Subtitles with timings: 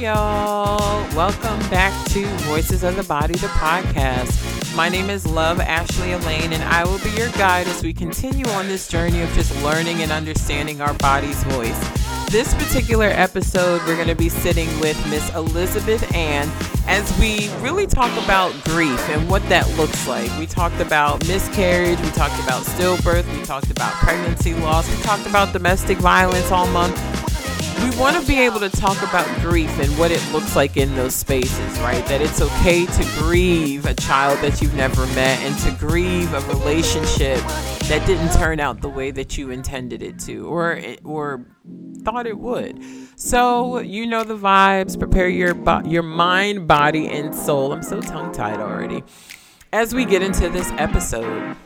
[0.00, 1.08] Y'all.
[1.16, 4.76] Welcome back to Voices of the Body, the podcast.
[4.76, 8.46] My name is Love Ashley Elaine, and I will be your guide as we continue
[8.48, 11.78] on this journey of just learning and understanding our body's voice.
[12.30, 16.50] This particular episode, we're going to be sitting with Miss Elizabeth Ann
[16.86, 20.30] as we really talk about grief and what that looks like.
[20.38, 25.26] We talked about miscarriage, we talked about stillbirth, we talked about pregnancy loss, we talked
[25.26, 27.15] about domestic violence all month
[27.82, 30.94] we want to be able to talk about grief and what it looks like in
[30.96, 32.04] those spaces, right?
[32.06, 36.40] That it's okay to grieve a child that you've never met and to grieve a
[36.48, 37.38] relationship
[37.88, 41.44] that didn't turn out the way that you intended it to or or
[42.02, 42.82] thought it would.
[43.16, 47.72] So, you know the vibes, prepare your bo- your mind, body and soul.
[47.72, 49.02] I'm so tongue-tied already.
[49.72, 51.56] As we get into this episode,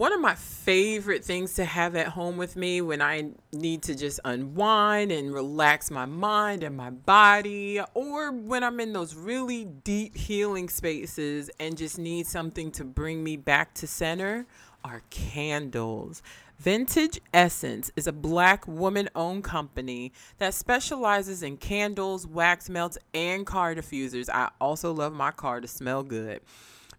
[0.00, 3.94] one of my favorite things to have at home with me when I need to
[3.94, 9.66] just unwind and relax my mind and my body, or when I'm in those really
[9.66, 14.46] deep healing spaces and just need something to bring me back to center,
[14.82, 16.22] are candles.
[16.58, 23.44] Vintage Essence is a black woman owned company that specializes in candles, wax melts, and
[23.44, 24.30] car diffusers.
[24.30, 26.40] I also love my car to smell good.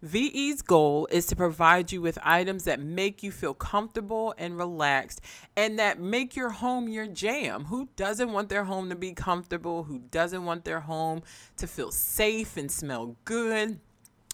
[0.02, 5.20] VE's goal is to provide you with items that make you feel comfortable and relaxed
[5.56, 7.66] and that make your home your jam.
[7.66, 9.84] Who doesn't want their home to be comfortable?
[9.84, 11.22] Who doesn't want their home
[11.56, 13.78] to feel safe and smell good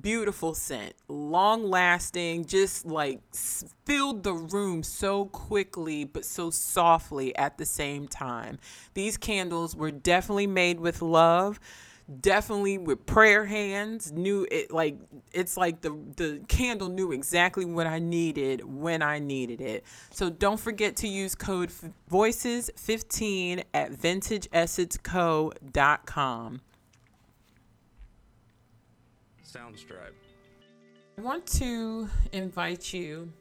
[0.00, 7.58] beautiful scent, long lasting, just like filled the room so quickly but so softly at
[7.58, 8.58] the same time.
[8.94, 11.58] These candles were definitely made with love
[12.20, 14.96] definitely with prayer hands knew it like
[15.32, 20.30] it's like the the candle knew exactly what i needed when i needed it so
[20.30, 21.70] don't forget to use code
[22.08, 26.62] voices 15 at vintageessenceco.com
[29.48, 30.12] Soundstripe.
[31.16, 33.32] I want to invite you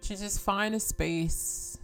[0.00, 1.78] to just find a space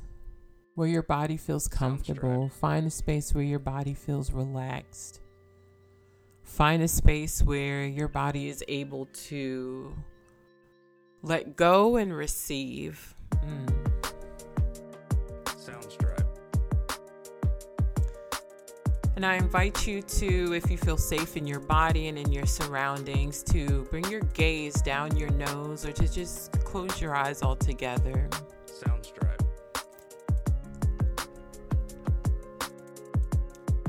[0.74, 2.48] where your body feels comfortable.
[2.48, 5.20] Find a space where your body feels relaxed.
[6.42, 9.94] Find a space where your body is able to
[11.22, 13.14] let go and receive.
[13.44, 13.85] Mm.
[19.16, 22.44] And I invite you to, if you feel safe in your body and in your
[22.44, 28.28] surroundings, to bring your gaze down your nose or to just close your eyes altogether.
[28.66, 29.40] Soundstripe.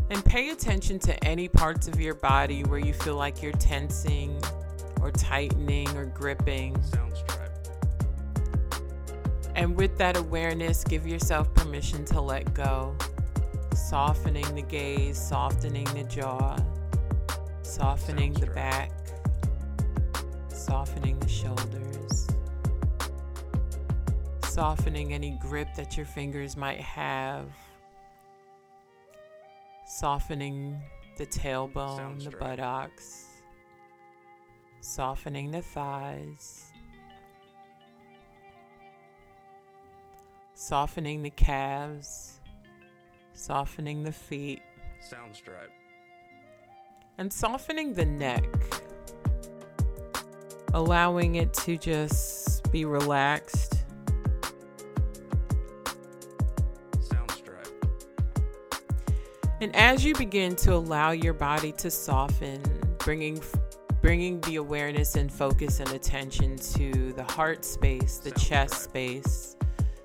[0.10, 4.42] And pay attention to any parts of your body where you feel like you're tensing
[5.02, 6.74] or tightening or gripping.
[6.76, 7.52] Soundstripe.
[9.56, 12.96] And with that awareness, give yourself permission to let go
[13.90, 16.58] softening the gaze, softening the jaw,
[17.62, 18.56] softening Sounds the right.
[18.56, 18.92] back,
[20.50, 22.28] softening the shoulders,
[24.44, 27.46] softening any grip that your fingers might have,
[29.86, 30.78] softening
[31.18, 32.40] the tailbone, Sounds the right.
[32.58, 33.26] buttocks,
[34.82, 36.74] softening the thighs,
[40.56, 42.37] softening the calves,
[43.38, 44.62] softening the feet,
[45.02, 45.70] Soundstripe.
[47.18, 48.44] and softening the neck,
[50.74, 53.76] allowing it to just be relaxed.
[59.60, 62.62] And as you begin to allow your body to soften,
[63.00, 63.42] bringing
[64.04, 68.82] bringing the awareness and focus and attention to the heart space, the Sounds chest right.
[68.84, 69.56] space,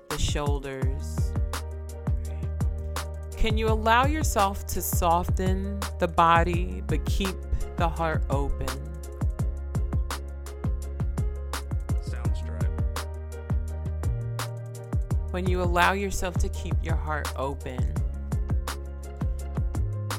[0.09, 1.12] the shoulders.
[3.43, 7.35] Can you allow yourself to soften the body but keep
[7.75, 8.69] the heart open?
[12.07, 12.69] Soundstripe.
[15.31, 17.93] When you allow yourself to keep your heart open,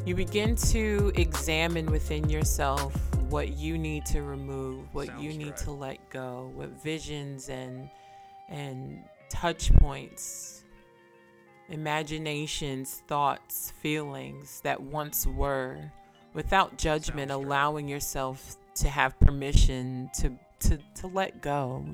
[0.04, 2.94] you begin to examine within yourself
[3.30, 7.88] what you need to remove, what you need to let go, what visions and
[8.50, 10.63] and touch points,
[11.68, 15.90] imaginations, thoughts, feelings that once were,
[16.32, 21.84] without judgment, allowing yourself to have permission to to to let go.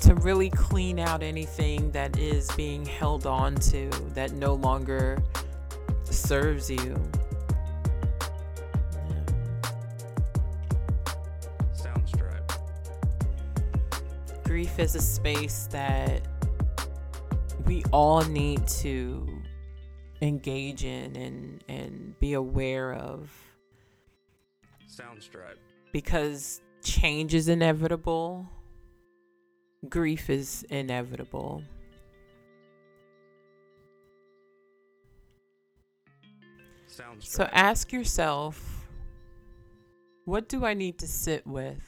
[0.00, 5.18] To really clean out anything that is being held on to that no longer
[6.04, 6.94] serves you.
[14.56, 16.26] Grief is a space that
[17.66, 19.28] we all need to
[20.22, 23.30] engage in and, and be aware of
[24.88, 25.58] Soundstripe.
[25.92, 28.48] because change is inevitable,
[29.90, 31.62] grief is inevitable.
[36.88, 37.22] Soundstripe.
[37.22, 38.88] So ask yourself,
[40.24, 41.82] what do I need to sit with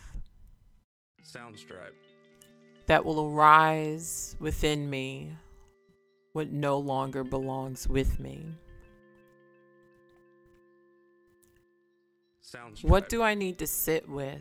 [1.25, 2.08] Soundstripe.
[2.89, 5.31] That will arise within me
[6.33, 8.47] what no longer belongs with me?
[12.43, 12.85] Soundstripe.
[12.85, 14.41] What do I need to sit with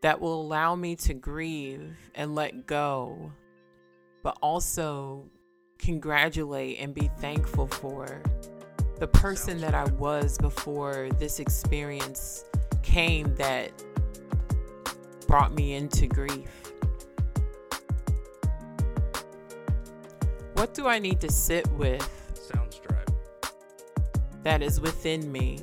[0.00, 3.30] that will allow me to grieve and let go,
[4.22, 5.28] but also
[5.78, 8.22] congratulate and be thankful for
[8.98, 12.44] the person Sounds that I was before this experience
[12.82, 13.70] came that
[15.34, 16.48] brought me into grief?
[20.52, 22.08] What do I need to sit with
[22.52, 23.12] Soundstripe.
[24.44, 25.58] that is within me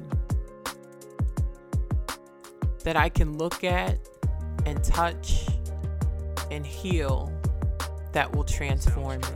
[2.83, 3.97] that I can look at
[4.65, 5.47] and touch
[6.51, 7.31] and heal
[8.11, 9.27] that will transform me.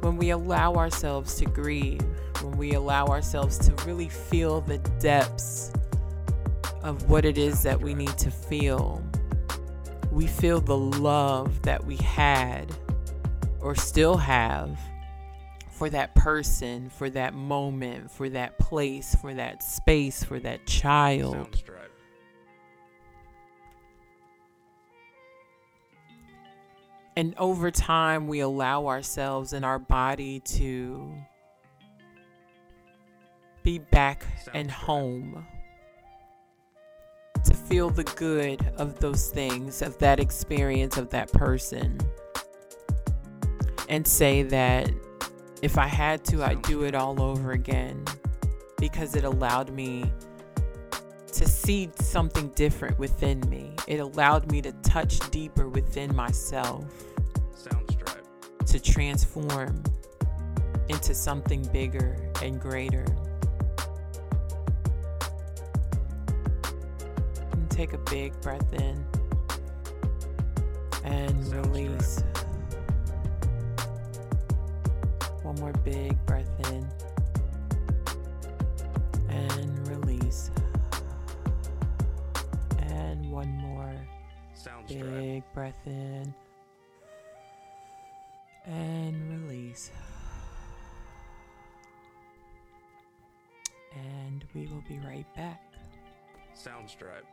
[0.00, 2.00] When we allow ourselves to grieve,
[2.40, 5.72] when we allow ourselves to really feel the depths
[6.82, 9.02] of what it is that we need to feel,
[10.10, 12.70] we feel the love that we had
[13.60, 14.78] or still have
[15.70, 21.62] for that person, for that moment, for that place, for that space, for that child.
[27.14, 31.12] And over time, we allow ourselves and our body to
[33.62, 34.24] be back
[34.54, 35.34] and home.
[35.34, 35.61] right.
[37.44, 41.98] To feel the good of those things, of that experience, of that person.
[43.88, 44.90] And say that
[45.60, 48.04] if I had to, I'd do it all over again
[48.78, 50.10] because it allowed me
[51.32, 53.74] to see something different within me.
[53.86, 56.84] It allowed me to touch deeper within myself
[58.72, 59.82] to transform
[60.88, 63.04] into something bigger and greater.
[67.82, 69.04] Take a big breath in
[71.02, 72.22] and Sounds release.
[75.42, 76.86] One more big breath in
[79.28, 80.52] and release.
[82.82, 83.96] And one more
[84.56, 85.18] Soundstripe.
[85.18, 86.32] big breath in
[88.64, 89.90] and release.
[93.96, 95.60] And we will be right back.
[96.54, 97.26] Soundstripe.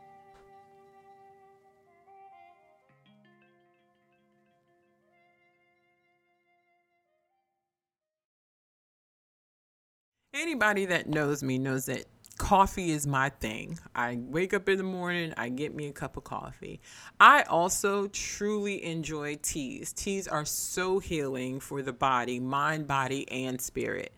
[10.32, 12.04] Anybody that knows me knows that
[12.38, 13.76] coffee is my thing.
[13.96, 16.80] I wake up in the morning, I get me a cup of coffee.
[17.18, 19.92] I also truly enjoy teas.
[19.92, 24.14] Teas are so healing for the body, mind, body, and spirit.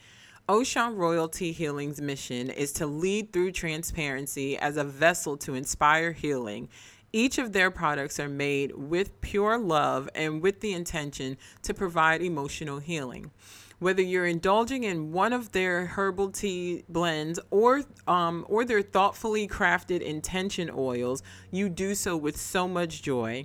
[0.50, 6.68] Oshun Royalty Healing's mission is to lead through transparency as a vessel to inspire healing.
[7.14, 12.20] Each of their products are made with pure love and with the intention to provide
[12.20, 13.30] emotional healing
[13.82, 19.48] whether you're indulging in one of their herbal tea blends or um, or their thoughtfully
[19.48, 23.44] crafted intention oils, you do so with so much joy.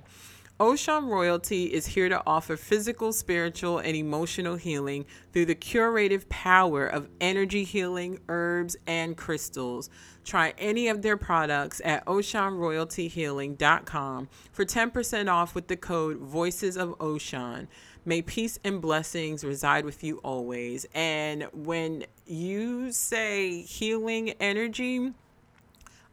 [0.60, 6.84] Oshun Royalty is here to offer physical, spiritual, and emotional healing through the curative power
[6.84, 9.88] of energy healing, herbs, and crystals.
[10.24, 16.98] Try any of their products at oshunroyaltyhealing.com for 10% off with the code Voices of
[16.98, 17.68] Oshun.
[18.08, 20.86] May peace and blessings reside with you always.
[20.94, 25.12] And when you say healing energy,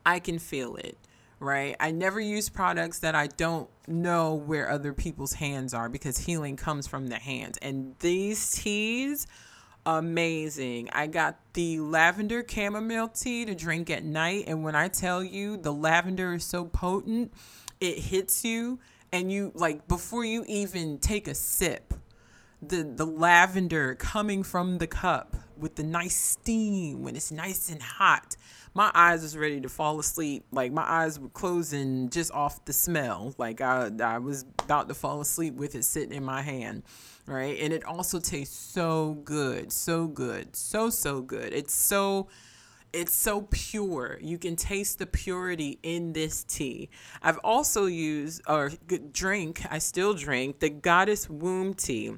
[0.05, 0.97] I can feel it,
[1.39, 1.73] right?
[1.79, 6.57] I never use products that I don't know where other people's hands are because healing
[6.57, 7.57] comes from the hands.
[7.61, 9.25] And these teas,
[9.85, 10.89] amazing.
[10.91, 14.43] I got the lavender chamomile tea to drink at night.
[14.47, 17.31] And when I tell you the lavender is so potent,
[17.79, 18.79] it hits you
[19.15, 21.93] and you like before you even take a sip
[22.61, 27.81] the the lavender coming from the cup with the nice steam when it's nice and
[27.81, 28.35] hot
[28.73, 30.43] my eyes was ready to fall asleep.
[30.51, 33.33] Like my eyes were closing just off the smell.
[33.37, 36.83] Like i i was about to fall asleep with it sitting in my hand
[37.25, 37.57] right?
[37.59, 41.53] And it also tastes so good so good so so good.
[41.53, 42.27] It's so
[42.95, 44.17] it's so pure.
[44.21, 46.89] You can taste the purity in this tea.
[47.21, 48.71] I've also used or
[49.11, 52.13] drink, I still drink the Goddess Womb tea.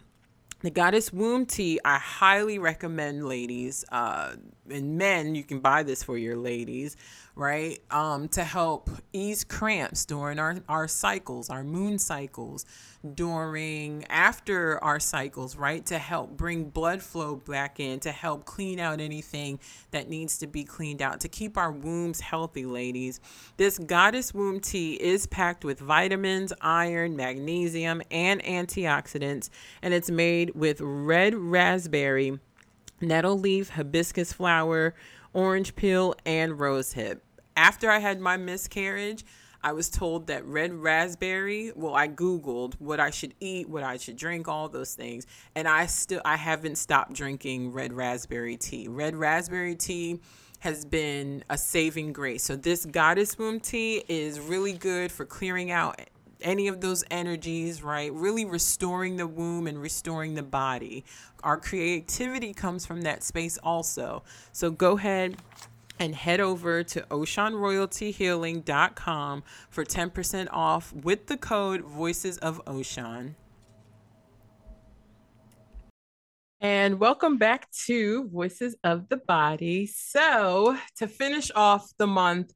[0.62, 3.86] The Goddess Womb tea, I highly recommend, ladies.
[3.92, 4.36] Uh,
[4.70, 6.98] and men, you can buy this for your ladies,
[7.38, 7.80] right?
[7.92, 12.66] Um, to help ease cramps during our, our cycles, our moon cycles,
[13.14, 15.86] during after our cycles, right?
[15.86, 19.60] To help bring blood flow back in, to help clean out anything
[19.92, 23.20] that needs to be cleaned out, to keep our wombs healthy, ladies.
[23.58, 29.52] This goddess womb tea is packed with vitamins, iron, magnesium, and antioxidants,
[29.84, 32.40] and it's made with red raspberry,
[33.00, 34.96] nettle leaf, hibiscus flower,
[35.34, 37.20] orange peel, and rosehip.
[37.58, 39.26] After I had my miscarriage,
[39.64, 43.98] I was told that red raspberry, well, I Googled what I should eat, what I
[43.98, 45.26] should drink, all those things.
[45.56, 48.88] And I still, I haven't stopped drinking red raspberry tea.
[48.88, 50.20] Red raspberry tea
[50.60, 52.44] has been a saving grace.
[52.44, 56.00] So this goddess womb tea is really good for clearing out
[56.42, 58.14] any of those energies, right?
[58.14, 61.06] Really restoring the womb and restoring the body.
[61.44, 64.22] Our creativity comes from that space also.
[64.52, 65.38] So go ahead
[66.00, 73.36] and head over to oshunroyaltyhealing.com for 10% off with the code Voices of Oshun.
[76.60, 79.86] And welcome back to Voices of the Body.
[79.86, 82.52] So, to finish off the month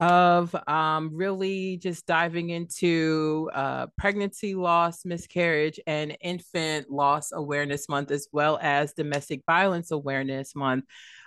[0.00, 8.10] of um, really just diving into uh, pregnancy loss, miscarriage, and infant loss awareness month,
[8.10, 10.84] as well as domestic violence awareness month,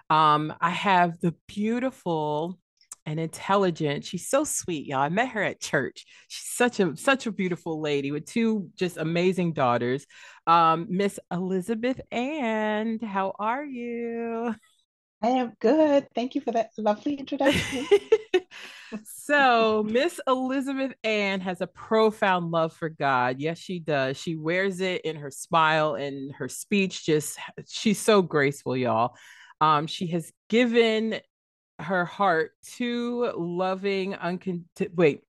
[0.09, 2.59] um, I have the beautiful
[3.05, 4.05] and intelligent.
[4.05, 4.99] She's so sweet, y'all.
[4.99, 6.05] I met her at church.
[6.27, 10.05] She's such a such a beautiful lady with two just amazing daughters.
[10.45, 14.55] Um, Miss Elizabeth and how are you?
[15.21, 16.07] I am good.
[16.15, 17.85] Thank you for that lovely introduction.
[19.03, 23.39] so, Miss Elizabeth Ann has a profound love for God.
[23.39, 24.15] Yes, she does.
[24.15, 27.05] She wears it in her smile and her speech.
[27.05, 27.37] Just
[27.67, 29.15] she's so graceful, y'all.
[29.61, 31.19] Um, she has given
[31.79, 35.21] her heart to loving uncon wait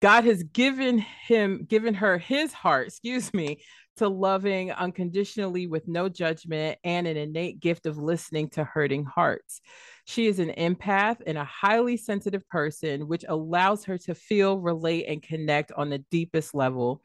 [0.00, 3.58] god has given him given her his heart excuse me
[3.96, 9.60] to loving unconditionally with no judgment and an innate gift of listening to hurting hearts.
[10.04, 15.06] She is an empath and a highly sensitive person which allows her to feel relate
[15.08, 17.02] and connect on the deepest level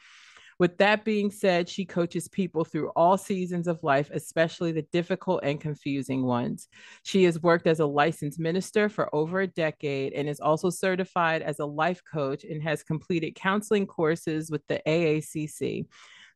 [0.59, 5.41] with that being said, she coaches people through all seasons of life, especially the difficult
[5.43, 6.67] and confusing ones.
[7.03, 11.43] She has worked as a licensed minister for over a decade and is also certified
[11.43, 15.85] as a life coach and has completed counseling courses with the AACC.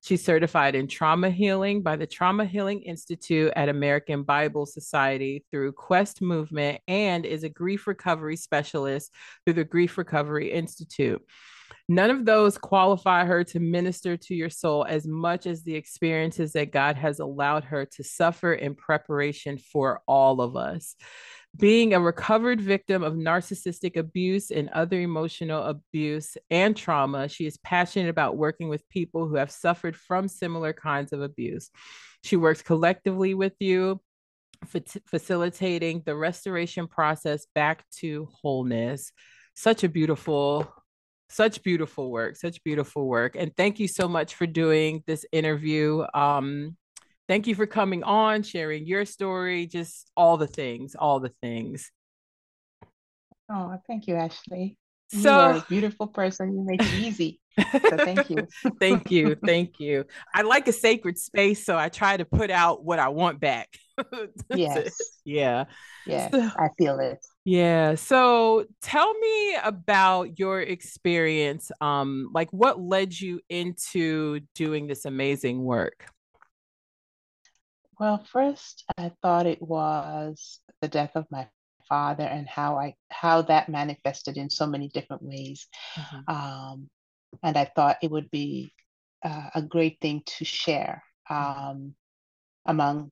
[0.04, 5.74] She's certified in trauma healing by the Trauma Healing Institute at American Bible Society through
[5.74, 9.14] Quest Movement and is a grief recovery specialist
[9.46, 11.22] through the Grief Recovery Institute.
[11.88, 16.54] None of those qualify her to minister to your soul as much as the experiences
[16.54, 20.96] that God has allowed her to suffer in preparation for all of us.
[21.58, 27.58] Being a recovered victim of narcissistic abuse and other emotional abuse and trauma, she is
[27.58, 31.70] passionate about working with people who have suffered from similar kinds of abuse.
[32.24, 34.00] She works collectively with you,
[35.08, 39.12] facilitating the restoration process back to wholeness.
[39.54, 40.72] Such a beautiful
[41.32, 46.04] such beautiful work such beautiful work and thank you so much for doing this interview.
[46.14, 46.78] Um
[47.28, 51.92] thank you for coming on sharing your story just all the things all the things.
[53.52, 54.78] Oh thank you ashley.
[55.10, 56.56] So you are a beautiful person.
[56.56, 57.40] You make it easy.
[57.90, 58.48] So thank you.
[58.80, 60.06] Thank you thank you.
[60.34, 63.68] I like a sacred space so i try to put out what i want back
[64.56, 65.66] yes yeah
[66.06, 67.96] yes so, i feel it yeah.
[67.96, 71.72] So tell me about your experience.
[71.82, 76.06] Um, like what led you into doing this amazing work?
[78.00, 81.48] Well, first I thought it was the death of my
[81.90, 85.68] father and how I how that manifested in so many different ways.
[85.98, 86.36] Mm-hmm.
[86.36, 86.90] Um,
[87.44, 88.74] and I thought it would be
[89.24, 91.70] uh, a great thing to share mm-hmm.
[91.70, 91.96] um,
[92.66, 93.12] among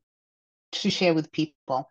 [0.71, 1.89] to share with people.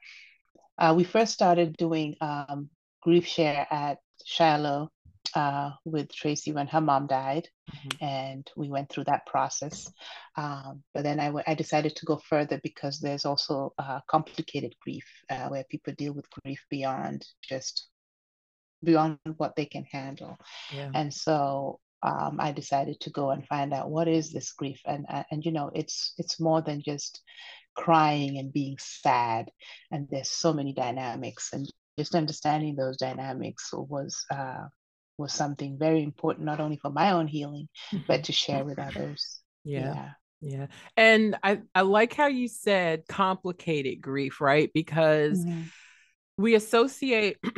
[0.79, 2.71] Uh, we first started doing um,
[3.03, 4.91] grief share at Shiloh
[5.35, 8.05] uh, with Tracy when her mom died, mm-hmm.
[8.05, 9.91] and we went through that process.
[10.37, 14.75] Um, but then I, w- I decided to go further because there's also uh, complicated
[14.81, 17.89] grief uh, where people deal with grief beyond just
[18.83, 20.39] beyond what they can handle.
[20.73, 20.91] Yeah.
[20.95, 25.05] And so um, I decided to go and find out what is this grief, and
[25.09, 27.21] uh, and you know it's it's more than just
[27.79, 29.51] crying and being sad.
[29.91, 31.67] And there's so many dynamics, and
[31.99, 34.67] just understanding those dynamics was uh,
[35.17, 38.05] was something very important, not only for my own healing, mm-hmm.
[38.07, 39.41] but to share with others.
[39.65, 39.95] Yeah.
[39.95, 40.11] yeah.
[40.41, 40.67] Yeah.
[40.97, 44.71] And I, I like how you said complicated grief, right?
[44.73, 45.63] Because mm-hmm.
[46.37, 47.39] we associate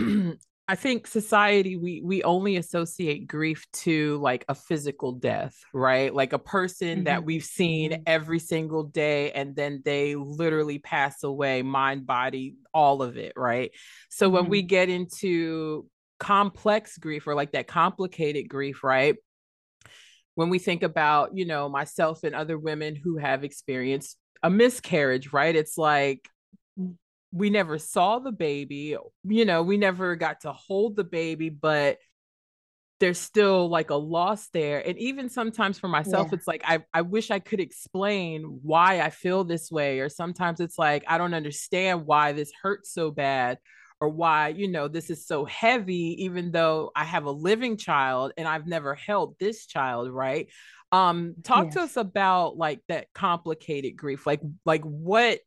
[0.70, 6.14] I think society we we only associate grief to like a physical death, right?
[6.14, 7.04] Like a person mm-hmm.
[7.06, 8.02] that we've seen mm-hmm.
[8.06, 13.73] every single day and then they literally pass away, mind, body, all of it, right?
[14.10, 14.34] So mm-hmm.
[14.36, 15.86] when we get into
[16.21, 19.16] complex grief or like that complicated grief, right?
[20.36, 25.32] When we think about, you know, myself and other women who have experienced a miscarriage,
[25.32, 25.56] right?
[25.56, 26.28] It's like
[27.32, 31.99] we never saw the baby you know we never got to hold the baby but
[32.99, 36.36] there's still like a loss there and even sometimes for myself yeah.
[36.36, 40.60] it's like I, I wish i could explain why i feel this way or sometimes
[40.60, 43.58] it's like i don't understand why this hurts so bad
[44.00, 48.32] or why you know this is so heavy even though i have a living child
[48.36, 50.49] and i've never held this child right
[50.93, 51.75] um talk yes.
[51.75, 55.38] to us about like that complicated grief like like what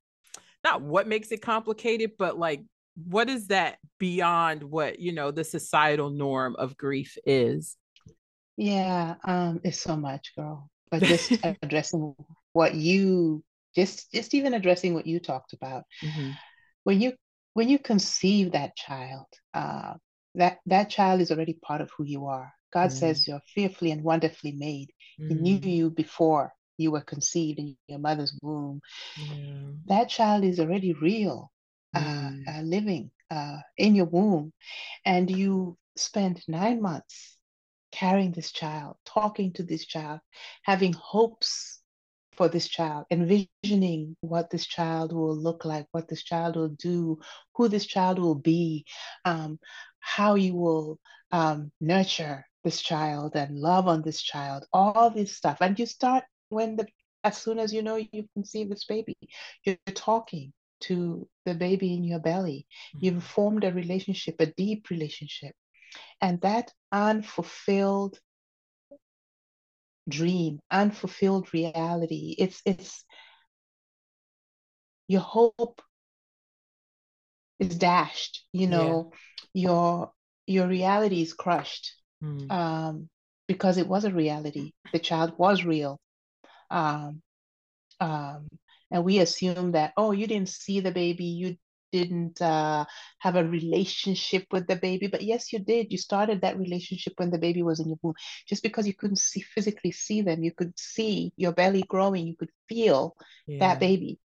[0.63, 2.63] not what makes it complicated, but like
[2.95, 7.76] what is that beyond what you know the societal norm of grief is?
[8.56, 10.69] Yeah, um, it's so much, girl.
[10.91, 12.15] But just addressing
[12.54, 13.43] what you
[13.76, 15.84] just just even addressing what you talked about.
[16.04, 16.32] Mm-hmm.
[16.84, 17.13] When you
[17.54, 19.93] when you conceive that child, uh,
[20.36, 22.52] that that child is already part of who you are.
[22.71, 22.93] God mm.
[22.93, 24.89] says you're fearfully and wonderfully made.
[25.19, 25.28] Mm.
[25.30, 25.78] He knew mm.
[25.78, 28.82] you before you were conceived in your mother's womb,
[29.18, 29.72] yeah.
[29.86, 31.52] that child is already real,
[31.96, 32.48] mm.
[32.48, 34.52] uh, uh, living uh, in your womb.
[35.06, 37.38] And you spend nine months
[37.92, 40.20] carrying this child, talking to this child,
[40.64, 41.80] having hopes
[42.36, 47.20] for this child, envisioning what this child will look like, what this child will do,
[47.56, 48.86] who this child will be,
[49.26, 49.60] um,
[50.00, 51.00] how you will
[51.32, 55.58] um, nurture this child and love on this child, all this stuff.
[55.62, 56.88] And you start when the
[57.24, 59.16] as soon as you know you conceive this baby,
[59.63, 62.68] you're talking to the baby in your belly.
[62.96, 63.06] Mm-hmm.
[63.06, 65.56] You've formed a relationship, a deep relationship.
[66.20, 68.20] And that unfulfilled
[70.10, 73.06] dream, unfulfilled reality, it's it's
[75.08, 75.82] your hope
[77.60, 79.12] is dashed, you know,
[79.54, 79.62] yeah.
[79.62, 80.12] your
[80.48, 81.94] your reality is crushed.
[82.24, 82.52] Mm.
[82.52, 83.10] Um,
[83.48, 84.72] because it was a reality.
[84.94, 86.00] The child was real.
[86.74, 87.22] Um,
[88.00, 88.48] um,
[88.92, 91.58] and we assume that, oh, you didn't see the baby, you
[91.94, 92.86] didn't uh,
[93.20, 95.08] have a relationship with the baby.
[95.08, 95.92] But yes, you did.
[95.92, 98.16] You started that relationship when the baby was in your womb.
[98.50, 102.36] Just because you couldn't see physically see them, you could see your belly growing, you
[102.36, 103.16] could feel
[103.48, 103.60] yeah.
[103.60, 104.20] that baby.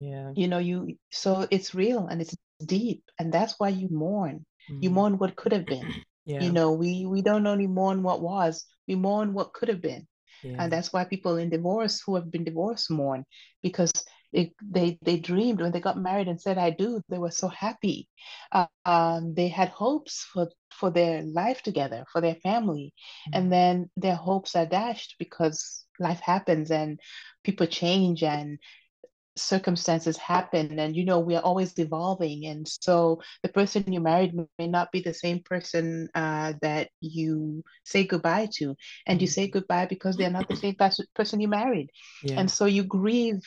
[0.00, 0.32] Yeah.
[0.34, 3.02] You know, you so it's real and it's deep.
[3.18, 4.44] And that's why you mourn.
[4.70, 4.82] Mm.
[4.82, 5.86] You mourn what could have been.
[6.28, 6.42] Yeah.
[6.42, 10.08] You know, we we don't only mourn what was, we mourn what could have been.
[10.42, 10.56] Yeah.
[10.58, 13.24] And that's why people in divorce who have been divorced mourn
[13.62, 13.92] because
[14.32, 17.00] it, they they dreamed when they got married and said I do.
[17.08, 18.08] They were so happy.
[18.52, 22.92] Uh, um, they had hopes for for their life together, for their family,
[23.28, 23.38] mm-hmm.
[23.38, 27.00] and then their hopes are dashed because life happens and
[27.44, 28.58] people change and
[29.36, 34.34] circumstances happen and you know we are always evolving and so the person you married
[34.58, 38.74] may not be the same person uh, that you say goodbye to
[39.06, 39.32] and you mm-hmm.
[39.32, 40.74] say goodbye because they're not the same
[41.14, 41.90] person you married
[42.22, 42.38] yeah.
[42.38, 43.42] and so you grieve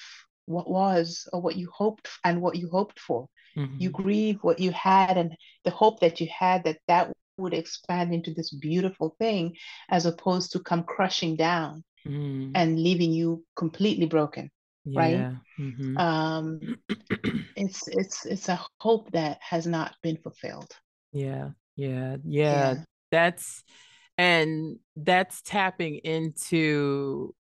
[0.45, 3.75] what was or what you hoped and what you hoped for mm-hmm.
[3.79, 8.13] you grieve what you had and the hope that you had that that would expand
[8.13, 9.55] into this beautiful thing
[9.89, 12.51] as opposed to come crushing down mm.
[12.53, 14.51] and leaving you completely broken
[14.85, 14.99] yeah.
[14.99, 15.97] right mm-hmm.
[15.97, 16.59] um
[17.55, 20.71] it's it's it's a hope that has not been fulfilled
[21.11, 22.75] yeah yeah yeah, yeah.
[23.11, 23.63] that's
[24.17, 27.33] and that's tapping into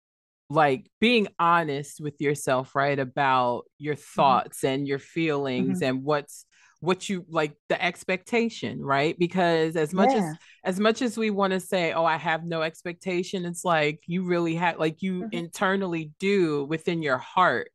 [0.49, 4.21] like being honest with yourself right about your mm-hmm.
[4.21, 4.75] thoughts mm-hmm.
[4.75, 5.95] and your feelings mm-hmm.
[5.95, 6.45] and what's
[6.79, 10.29] what you like the expectation right because as much yeah.
[10.29, 14.03] as as much as we want to say oh i have no expectation it's like
[14.05, 15.29] you really have like you mm-hmm.
[15.31, 17.71] internally do within your heart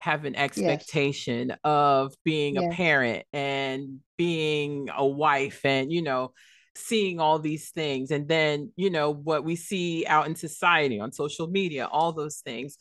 [0.00, 1.58] have an expectation yes.
[1.64, 2.64] of being yes.
[2.64, 6.30] a parent and being a wife and you know
[6.76, 11.12] seeing all these things and then you know what we see out in society on
[11.12, 12.76] social media all those things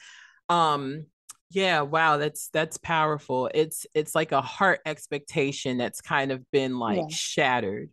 [0.49, 1.05] um
[1.53, 3.49] yeah wow that's that's powerful.
[3.53, 7.07] It's it's like a heart expectation that's kind of been like yeah.
[7.09, 7.89] shattered.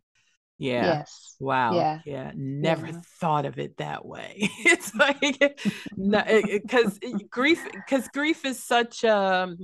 [0.59, 0.85] Yeah.
[0.85, 1.37] Yes.
[1.40, 1.75] Wow.
[1.75, 2.33] Yeah, yeah.
[2.35, 3.01] never yeah.
[3.18, 4.37] thought of it that way.
[4.59, 5.20] It's like
[5.96, 9.57] because eh, grief because grief is such a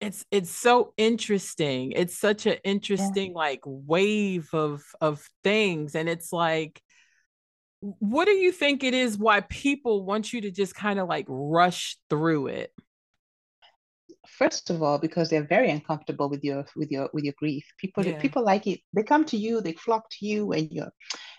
[0.00, 1.92] it's it's so interesting.
[1.92, 6.82] It's such an interesting like wave of of things and it's like
[7.80, 11.24] what do you think it is why people want you to just kind of like
[11.28, 12.72] rush through it?
[14.26, 17.64] First of all because they're very uncomfortable with your with your with your grief.
[17.78, 18.18] People yeah.
[18.18, 18.80] people like it.
[18.92, 20.92] They come to you they flock to you when you're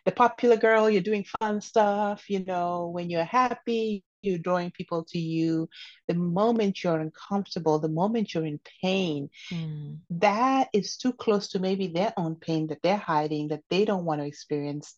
[0.06, 5.04] the popular girl you're doing fun stuff you know when you're happy you're drawing people
[5.10, 5.69] to you.
[6.08, 9.97] The moment you're uncomfortable the moment you're in pain mm.
[10.10, 14.06] that is too close to maybe their own pain that they're hiding that they don't
[14.06, 14.95] want to experience.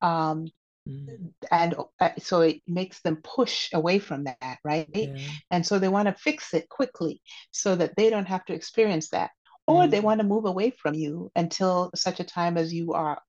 [0.00, 0.46] Um,
[0.86, 1.32] Mm.
[1.50, 4.88] And uh, so it makes them push away from that, right?
[4.92, 5.16] Yeah.
[5.50, 7.20] And so they want to fix it quickly
[7.50, 9.30] so that they don't have to experience that.
[9.66, 9.90] Or mm.
[9.90, 13.20] they want to move away from you until such a time as you are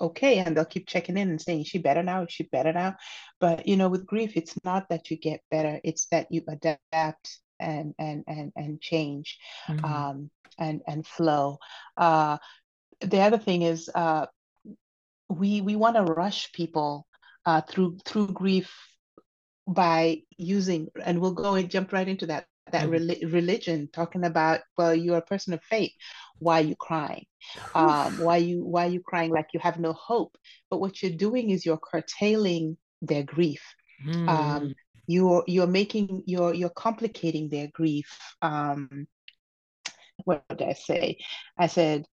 [0.00, 2.96] okay and they'll keep checking in and saying she better now Is she better now
[3.40, 7.38] but you know with grief it's not that you get better it's that you adapt
[7.60, 9.84] and and and and change mm-hmm.
[9.84, 11.58] um and and flow
[11.96, 12.36] uh
[13.00, 14.26] the other thing is uh
[15.32, 17.06] we we want to rush people
[17.46, 18.72] uh, through through grief
[19.66, 23.32] by using and we'll go and jump right into that that mm-hmm.
[23.32, 25.92] religion talking about well you're a person of faith.
[26.38, 27.26] Why are you crying?
[27.74, 30.36] Um, why you why are you crying like you have no hope?
[30.70, 33.62] But what you're doing is you're curtailing their grief.
[34.06, 34.28] Mm.
[34.28, 34.74] um,
[35.06, 38.18] you're you're making you're you're complicating their grief.
[38.40, 39.06] Um,
[40.24, 41.18] what did i say?
[41.58, 42.06] I said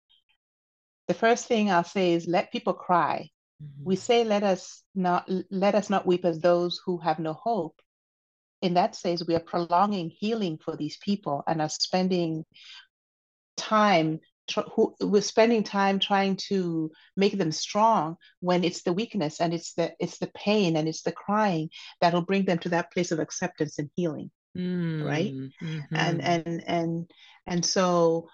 [1.09, 3.31] the first thing I'll say is let people cry.
[3.63, 3.85] Mm-hmm.
[3.85, 7.81] We say let us not let us not weep as those who have no hope.
[8.63, 12.45] In that sense, we are prolonging healing for these people and are spending
[13.57, 19.41] time tr- who, we're spending time trying to make them strong when it's the weakness
[19.41, 22.93] and it's the it's the pain and it's the crying that'll bring them to that
[22.93, 25.95] place of acceptance and healing mm, right mm-hmm.
[25.95, 27.11] and and and
[27.47, 28.29] and so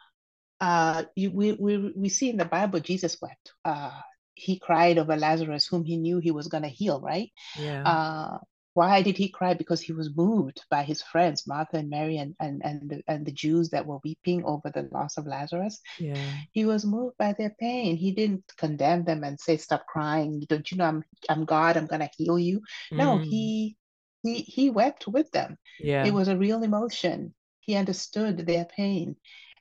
[0.61, 3.53] uh, you, we, we, we see in the Bible, Jesus wept.
[3.65, 3.91] Uh,
[4.35, 7.31] he cried over Lazarus, whom he knew he was going to heal, right?
[7.59, 7.83] Yeah.
[7.85, 8.39] Uh,
[8.75, 9.55] why did he cry?
[9.55, 13.25] Because he was moved by his friends, Martha and Mary, and and and the, and
[13.25, 15.81] the Jews that were weeping over the loss of Lazarus.
[16.01, 16.33] Yeah.
[16.51, 17.97] He was moved by their pain.
[17.97, 20.45] He didn't condemn them and say, "Stop crying.
[20.49, 21.77] Don't you know I'm I'm God?
[21.77, 22.63] I'm gonna heal you."
[22.93, 22.97] Mm.
[22.97, 23.77] No, he
[24.25, 25.57] he he wept with them.
[25.79, 26.05] Yeah.
[26.05, 27.33] It was a real emotion.
[27.61, 29.15] He understood their pain,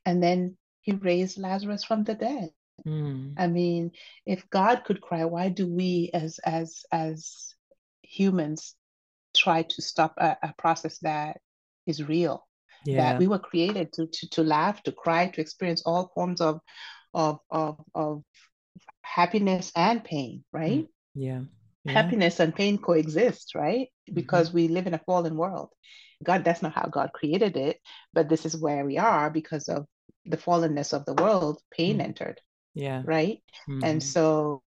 [0.08, 2.50] and then he raised Lazarus from the dead.
[2.86, 3.34] Mm.
[3.38, 3.92] I mean,
[4.26, 7.54] if God could cry, why do we as as as
[8.02, 8.76] humans
[9.36, 11.40] try to stop a, a process that
[11.88, 12.46] is real?
[12.86, 12.98] Yeah.
[12.98, 16.60] That we were created to, to to laugh, to cry, to experience all forms of
[17.14, 18.24] of of, of
[19.02, 20.84] happiness and pain, right?
[20.84, 20.88] Mm.
[21.16, 21.42] Yeah.
[21.86, 21.92] yeah.
[21.92, 23.88] Happiness and pain coexist, right?
[23.88, 24.16] Mm-hmm.
[24.16, 24.58] Because mm-hmm.
[24.58, 25.70] we live in a fallen world.
[26.24, 27.80] God, that's not how God created it,
[28.14, 29.86] but this is where we are because of
[30.26, 32.04] the fallenness of the world, pain mm.
[32.04, 32.40] entered.
[32.74, 33.04] Yeah.
[33.06, 33.44] Right.
[33.70, 33.84] Mm.
[33.84, 34.64] And so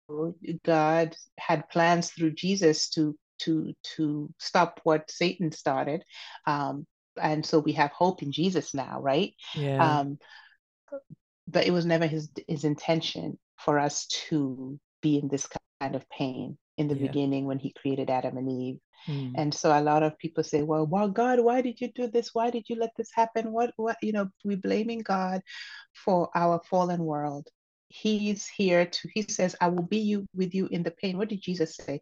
[0.64, 6.04] God had plans through Jesus to to to stop what Satan started.
[6.46, 6.86] Um,
[7.22, 9.34] and so we have hope in Jesus now, right?
[9.56, 10.00] Yeah.
[10.00, 10.20] Um,
[11.48, 15.48] but it was never his his intention for us to be in this
[15.80, 17.08] kind of pain in the Yeah.
[17.08, 18.80] beginning when he created Adam and Eve.
[19.08, 19.34] Mm.
[19.36, 22.34] And so a lot of people say, well, well, God, why did you do this?
[22.34, 23.52] Why did you let this happen?
[23.52, 25.42] What, what, you know, we blaming God
[25.94, 27.48] for our fallen world.
[27.88, 31.18] He's here to, he says, I will be you with you in the pain.
[31.18, 32.00] What did Jesus say?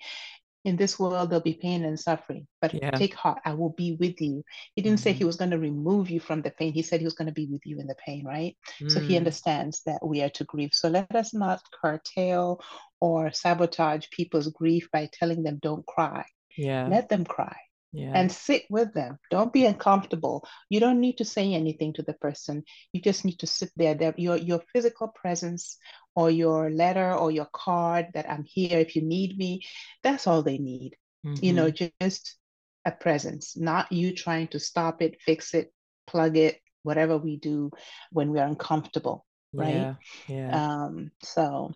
[0.66, 2.92] In this world, there'll be pain and suffering, but Yeah.
[2.96, 4.44] take heart, I will be with you.
[4.76, 5.18] He didn't say Mhm.
[5.18, 6.72] he was going to remove you from the pain.
[6.74, 8.56] He said he was going to be with you in the pain, right?
[8.88, 9.18] So he Mm.
[9.18, 10.74] understands that we are to grieve.
[10.74, 12.62] So let us not curtail
[13.02, 16.26] or sabotage people's grief by telling them, don't cry.
[16.56, 16.88] Yeah.
[16.88, 17.58] Let them cry
[17.94, 18.14] Yeah.
[18.16, 19.20] and sit with them.
[19.32, 20.48] Don't be uncomfortable.
[20.70, 22.64] You don't need to say anything to the person.
[22.94, 23.96] You just need to sit there.
[23.96, 25.78] there your, your physical presence
[26.16, 29.62] or your letter or your card that I'm here if you need me,
[30.04, 30.96] that's all they need.
[31.42, 31.92] You know, Mhm.
[32.02, 32.38] just
[32.86, 35.74] a presence, not you trying to stop it, fix it,
[36.08, 37.72] plug it, whatever we do
[38.12, 39.90] when we are uncomfortable, right?
[39.90, 39.96] Yeah.
[40.28, 40.52] Yeah.
[40.54, 41.74] Um, so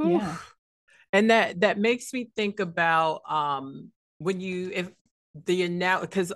[0.00, 0.36] yeah.
[1.12, 4.90] And that that makes me think about um when you if
[5.34, 6.32] the now because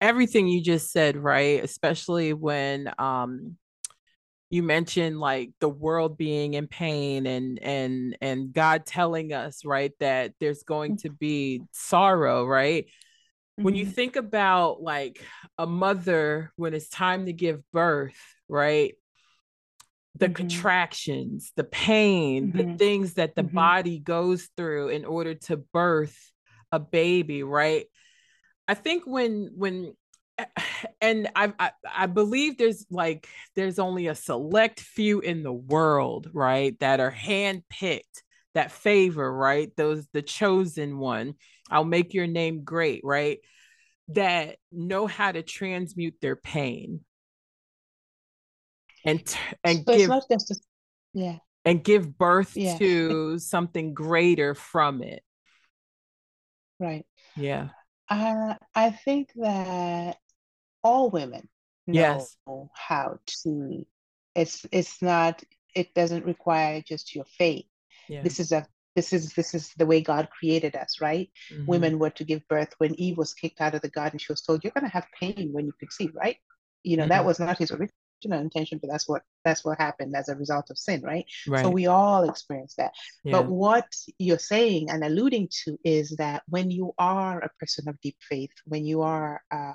[0.00, 1.62] everything you just said, right?
[1.62, 3.56] Especially when um
[4.50, 9.92] you mentioned like the world being in pain and and and God telling us, right,
[10.00, 12.86] that there's going to be sorrow, right?
[13.56, 13.92] When you Mhm.
[13.94, 15.24] think about like
[15.58, 18.94] a mother when it's time to give birth, right?
[20.16, 20.34] the Mhm.
[20.34, 22.78] contractions, the pain, the Mhm.
[22.78, 23.52] things that the Mhm.
[23.52, 26.32] body goes through in order to birth
[26.74, 27.86] a baby, right?
[28.66, 29.94] I think when when
[31.00, 36.30] and I, I I believe there's like there's only a select few in the world,
[36.32, 38.22] right, that are handpicked,
[38.54, 39.70] that favor, right?
[39.76, 41.34] Those the chosen one.
[41.70, 43.38] I'll make your name great, right?
[44.08, 47.00] That know how to transmute their pain
[49.04, 50.66] and t- and give just
[51.12, 52.76] yeah, and give birth Yeah.
[52.78, 55.22] to something greater from it.
[56.78, 57.06] Right.
[57.36, 57.68] Yeah.
[58.08, 60.16] Uh, I think that
[60.82, 61.48] all women
[61.86, 62.36] know Yes.
[62.74, 63.86] how to.
[64.34, 65.42] It's it's not.
[65.74, 67.66] It doesn't require just your faith.
[68.08, 68.22] Yeah.
[68.22, 68.66] This is a.
[68.96, 71.30] This is this is the way God created us, right?
[71.52, 71.66] Mhm.
[71.66, 74.18] Women were to give birth when Eve was kicked out of the garden.
[74.20, 76.36] She was told, "You're going to have pain when you conceive," right?
[76.84, 77.26] You know that Mhm.
[77.26, 80.78] was not his original intention, but that's what that's what happened as a result of
[80.78, 81.26] sin, right?
[81.46, 81.64] Right.
[81.64, 82.92] So we all experience that.
[83.24, 83.32] yeah.
[83.32, 83.86] But what
[84.18, 88.52] you're saying and alluding to is that when you are a person of deep faith,
[88.64, 89.72] when you are uh,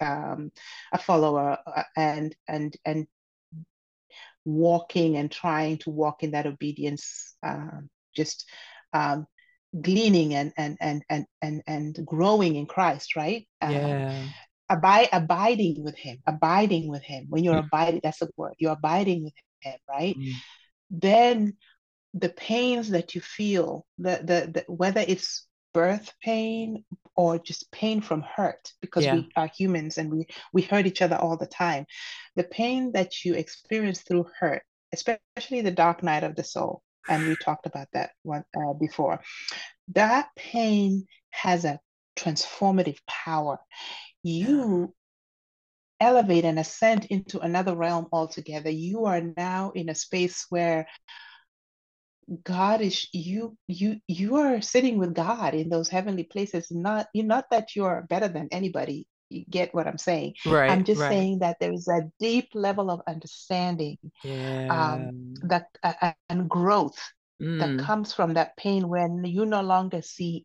[0.00, 0.52] um,
[0.92, 3.06] a follower uh, and and and
[4.44, 8.48] walking and trying to walk in that obedience, um, just
[8.92, 9.26] um,
[9.80, 13.46] gleaning and and and and and and growing in Christ, right?
[13.60, 14.22] Um, yeah.
[14.70, 17.26] Abide abiding with Him, abiding with Him.
[17.28, 17.66] When you're Mm.
[17.66, 18.54] abiding, that's the word.
[18.58, 20.16] You're abiding with Him, right?
[20.16, 20.32] Mm.
[20.90, 21.56] then
[22.14, 28.00] the pains that you feel, the, the, the whether it's birth pain or just pain
[28.00, 29.14] from hurt, because Yeah.
[29.16, 31.84] we are humans and we we hurt each other all the time.
[32.36, 37.28] The pain that you experience through hurt, especially the dark night of the soul, and
[37.28, 39.20] we talked about that one uh, before.
[39.94, 41.78] That pain has a
[42.16, 43.58] transformative power.
[44.22, 44.94] You
[46.00, 48.70] elevate and ascend into another realm altogether.
[48.70, 50.86] You are now in a space where
[52.44, 56.70] God is you you you are sitting with God in those heavenly places.
[56.70, 59.06] Not you not that you're better than anybody.
[59.30, 60.34] You get what I'm saying.
[60.46, 60.70] Right.
[60.70, 61.10] I'm just right.
[61.10, 64.68] saying that there is a deep level of understanding Yeah.
[64.70, 65.10] um,
[65.42, 66.98] that uh, and growth
[67.58, 67.78] that Mm.
[67.78, 70.44] comes from that pain when you no longer see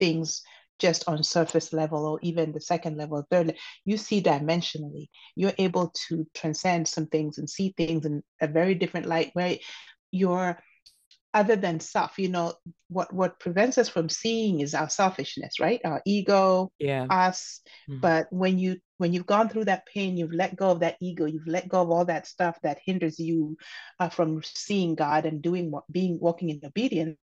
[0.00, 0.42] things
[0.78, 3.60] just on surface level or even the second level, third level.
[3.84, 5.08] You see dimensionally.
[5.36, 9.56] You're able to transcend some things and see things in a very different light where
[10.10, 10.58] you're
[11.32, 12.54] other than self, you know,
[12.88, 15.80] what what prevents us from seeing is our selfishness, right?
[15.84, 17.06] Our ego, Yeah.
[17.10, 17.60] us.
[17.90, 18.00] Mhm.
[18.00, 21.24] But when you when you've gone through that pain, you've let go of that ego,
[21.24, 23.56] you've let go of all that stuff that hinders you
[23.98, 27.18] uh, from seeing God and doing what being walking in obedience.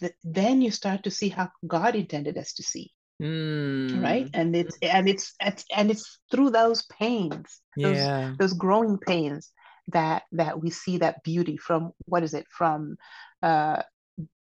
[0.00, 4.02] Th- then you start to see how God intended us to see, Mm.
[4.02, 4.28] right?
[4.34, 8.34] And it's and it's it's and it's through those pains, those Yeah.
[8.38, 9.52] those growing pains
[9.88, 12.96] that that we see that beauty from what is it from
[13.42, 13.82] uh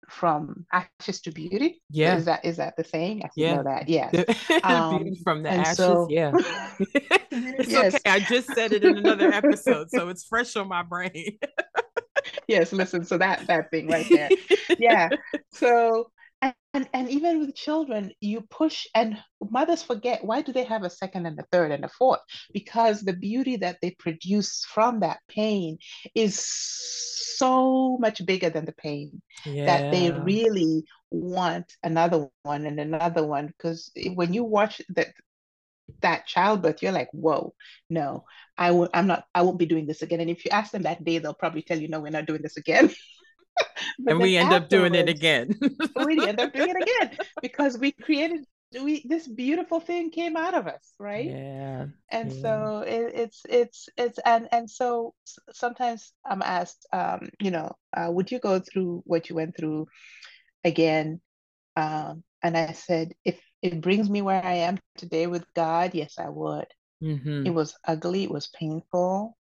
[0.10, 2.16] from ashes to beauty Yeah.
[2.18, 3.56] is that is that the saying i Yeah.
[3.58, 5.78] know that yes The Um, beauty from the ashes.
[5.78, 6.32] so- yeah.
[6.80, 7.96] it's Yes.
[7.96, 8.10] okay.
[8.10, 11.38] I just said it in another episode, so it's fresh on my brain.
[12.48, 14.30] yes listen so that that thing right there
[14.80, 15.10] yeah
[15.52, 16.08] so
[16.76, 19.18] and, and even with children, you push and
[19.50, 22.20] mothers forget why do they have a second and a third and a fourth?
[22.54, 25.78] Because the beauty that they produce from that pain
[26.14, 29.66] is so much bigger than the pain yeah.
[29.66, 33.48] that they really want another one and another one.
[33.48, 35.14] Because when you watch that
[36.02, 37.54] that childbirth, you're like, whoa,
[37.90, 38.26] no,
[38.58, 40.20] I will I'm not I won't be doing this again.
[40.20, 42.42] And if you ask them that day, they'll probably tell you, no, we're not doing
[42.42, 42.92] this again.
[44.08, 45.58] and we end up doing it again.
[46.06, 48.46] we end up doing it again because we created
[48.82, 51.26] we this beautiful thing came out of us, right?
[51.26, 51.86] Yeah.
[52.12, 52.42] And yeah.
[52.42, 55.14] so it, it's it's it's and and so
[55.54, 59.88] sometimes I'm asked, um, you know, uh, would you go through what you went through
[60.64, 61.22] again?
[61.78, 66.16] Um, and I said, if it brings me where I am today with God, yes,
[66.20, 66.68] I would.
[67.04, 67.48] Mm-hmm.
[67.48, 69.36] It was ugly, it was painful,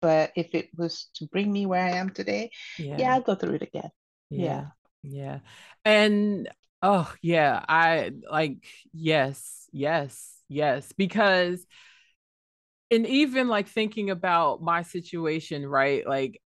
[0.00, 3.34] but if it was to bring me where I am today, yeah, yeah I'll go
[3.34, 3.90] through it again.
[4.30, 4.66] Yeah.
[5.02, 5.40] Yeah.
[5.84, 6.48] And
[6.82, 11.66] oh, yeah, I like, yes, yes, yes, because
[12.90, 16.06] and even like thinking about my situation, right?
[16.06, 16.40] Like,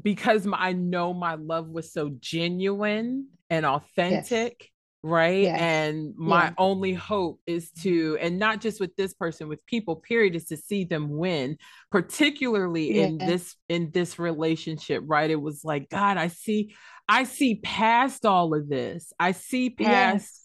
[0.00, 4.56] because my, I know my love was so genuine and authentic.
[4.60, 4.68] Yes
[5.02, 5.60] right yes.
[5.60, 6.52] and my yeah.
[6.58, 10.56] only hope is to and not just with this person with people period is to
[10.56, 11.56] see them win
[11.90, 13.06] particularly yeah.
[13.06, 16.72] in this in this relationship right it was like god i see
[17.08, 20.42] i see past all of this i see past yes.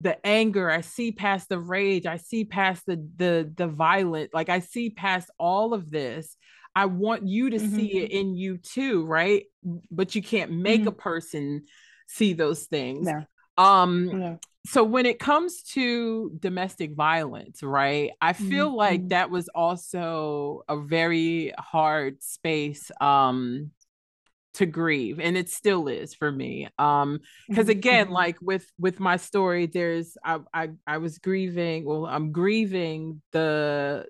[0.00, 4.48] the anger i see past the rage i see past the the the violent like
[4.48, 6.36] i see past all of this
[6.74, 7.76] i want you to mm-hmm.
[7.76, 9.44] see it in you too right
[9.88, 10.88] but you can't make mm-hmm.
[10.88, 11.62] a person
[12.08, 13.24] see those things no.
[13.60, 14.36] Um, yeah.
[14.66, 18.12] so when it comes to domestic violence, right?
[18.20, 18.76] I feel mm-hmm.
[18.76, 23.70] like that was also a very hard space um
[24.52, 28.14] to grieve and it still is for me um because again mm-hmm.
[28.14, 34.06] like with with my story there's I, I i was grieving well i'm grieving the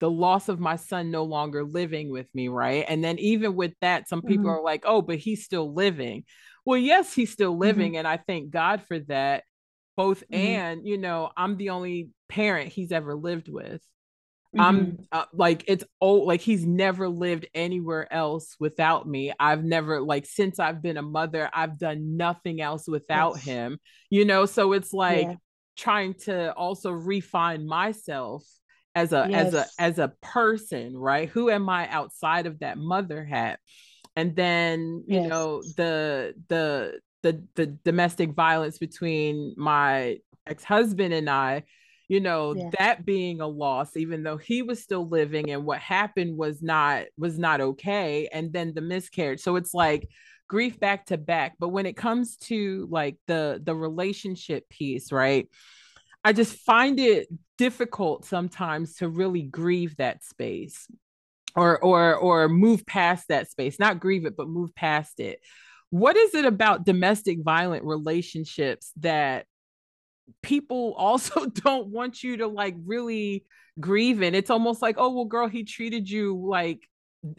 [0.00, 3.72] the loss of my son no longer living with me right and then even with
[3.80, 4.60] that some people mm-hmm.
[4.60, 6.24] are like oh but he's still living
[6.64, 7.60] well, yes, he's still mm-hmm.
[7.60, 7.98] living, mm-hmm.
[7.98, 9.44] and I thank God for that.
[9.96, 10.34] Both mm-hmm.
[10.34, 13.82] and you know, I'm the only parent he's ever lived with.
[14.54, 14.60] Mm-hmm.
[14.60, 19.32] I'm uh, like it's old, like he's never lived anywhere else without me.
[19.38, 23.44] I've never like since I've been a mother, I've done nothing else without yes.
[23.44, 23.78] him.
[24.10, 25.34] You know, so it's like yeah.
[25.76, 28.44] trying to also refine myself
[28.94, 29.46] as a yes.
[29.46, 31.28] as a as a person, right?
[31.30, 33.58] Who am I outside of that mother hat?
[34.16, 35.28] And then you yes.
[35.28, 41.64] know the the the the domestic violence between my ex-husband and I
[42.08, 42.68] you know yeah.
[42.78, 47.04] that being a loss even though he was still living and what happened was not
[47.16, 50.06] was not okay and then the miscarriage so it's like
[50.46, 55.48] grief back to back but when it comes to like the the relationship piece right
[56.22, 60.86] i just find it difficult sometimes to really grieve that space
[61.56, 65.40] or or or move past that space not grieve it but move past it
[65.90, 69.46] what is it about domestic violent relationships that
[70.42, 73.44] people also don't want you to like really
[73.80, 76.80] grieve in it's almost like oh well girl he treated you like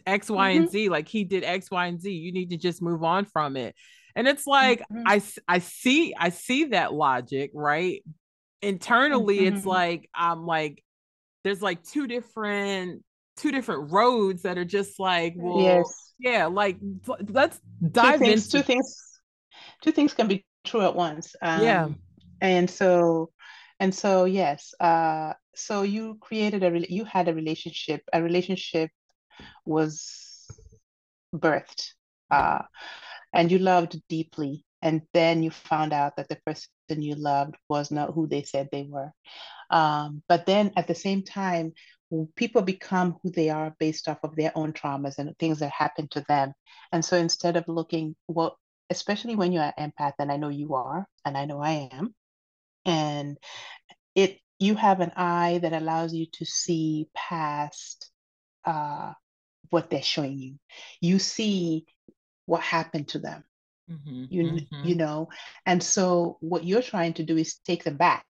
[0.06, 0.62] x y mm-hmm.
[0.62, 3.24] and z like he did x y and z you need to just move on
[3.24, 3.74] from it
[4.16, 5.02] and it's like mm-hmm.
[5.06, 8.02] i i see i see that logic right
[8.62, 9.56] internally mm-hmm.
[9.56, 10.82] it's like i'm like
[11.44, 13.04] there's like two different
[13.36, 16.12] two different roads that are just like, well, yes.
[16.18, 16.78] yeah, like
[17.28, 19.20] let's dive two things, into two things.
[19.82, 21.34] Two things can be true at once.
[21.42, 21.88] Um, yeah,
[22.40, 23.30] and so,
[23.80, 24.74] and so, yes.
[24.80, 28.02] Uh, so you created a you had a relationship.
[28.12, 28.90] A relationship
[29.64, 30.46] was
[31.34, 31.90] birthed,
[32.30, 32.62] uh,
[33.32, 37.90] and you loved deeply, and then you found out that the person you loved was
[37.90, 39.10] not who they said they were.
[39.70, 41.72] Um, but then at the same time,
[42.36, 46.08] people become who they are based off of their own traumas and things that happen
[46.08, 46.52] to them.
[46.92, 48.58] And so instead of looking, well,
[48.90, 52.14] especially when you're an empath, and I know you are, and I know I am,
[52.84, 53.38] and
[54.14, 58.10] it you have an eye that allows you to see past
[58.64, 59.12] uh,
[59.70, 60.58] what they're showing you.
[61.00, 61.86] You see
[62.46, 63.44] what happened to them.
[63.90, 64.88] Mm-hmm, you mm-hmm.
[64.88, 65.28] you know,
[65.66, 68.24] and so what you're trying to do is take them back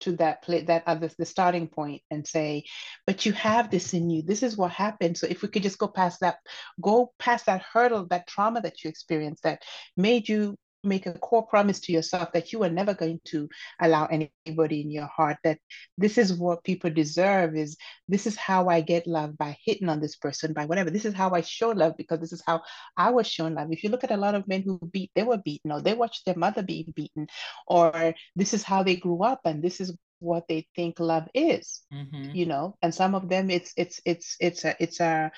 [0.00, 2.64] to that place that other the starting point and say
[3.06, 4.22] but you have this in you.
[4.22, 5.16] This is what happened.
[5.16, 6.38] So if we could just go past that
[6.80, 9.62] go past that hurdle that trauma that you experienced that
[9.96, 13.48] made you make a core promise to yourself that you are never going to
[13.80, 15.58] allow anybody in your heart that
[15.98, 17.76] this is what people deserve is
[18.08, 20.90] this is how i get love by hitting on this person by whatever.
[20.90, 22.62] This is how i show love because this is how
[22.96, 23.72] i was shown love.
[23.72, 25.94] If you look at a lot of men who beat they were beaten or they
[25.94, 27.26] watched their mother being beaten
[27.66, 31.82] or this is how they grew up and this is what they think love is
[31.92, 32.34] mm-hmm.
[32.34, 35.30] you know and some of them it's it's it's it's a it's a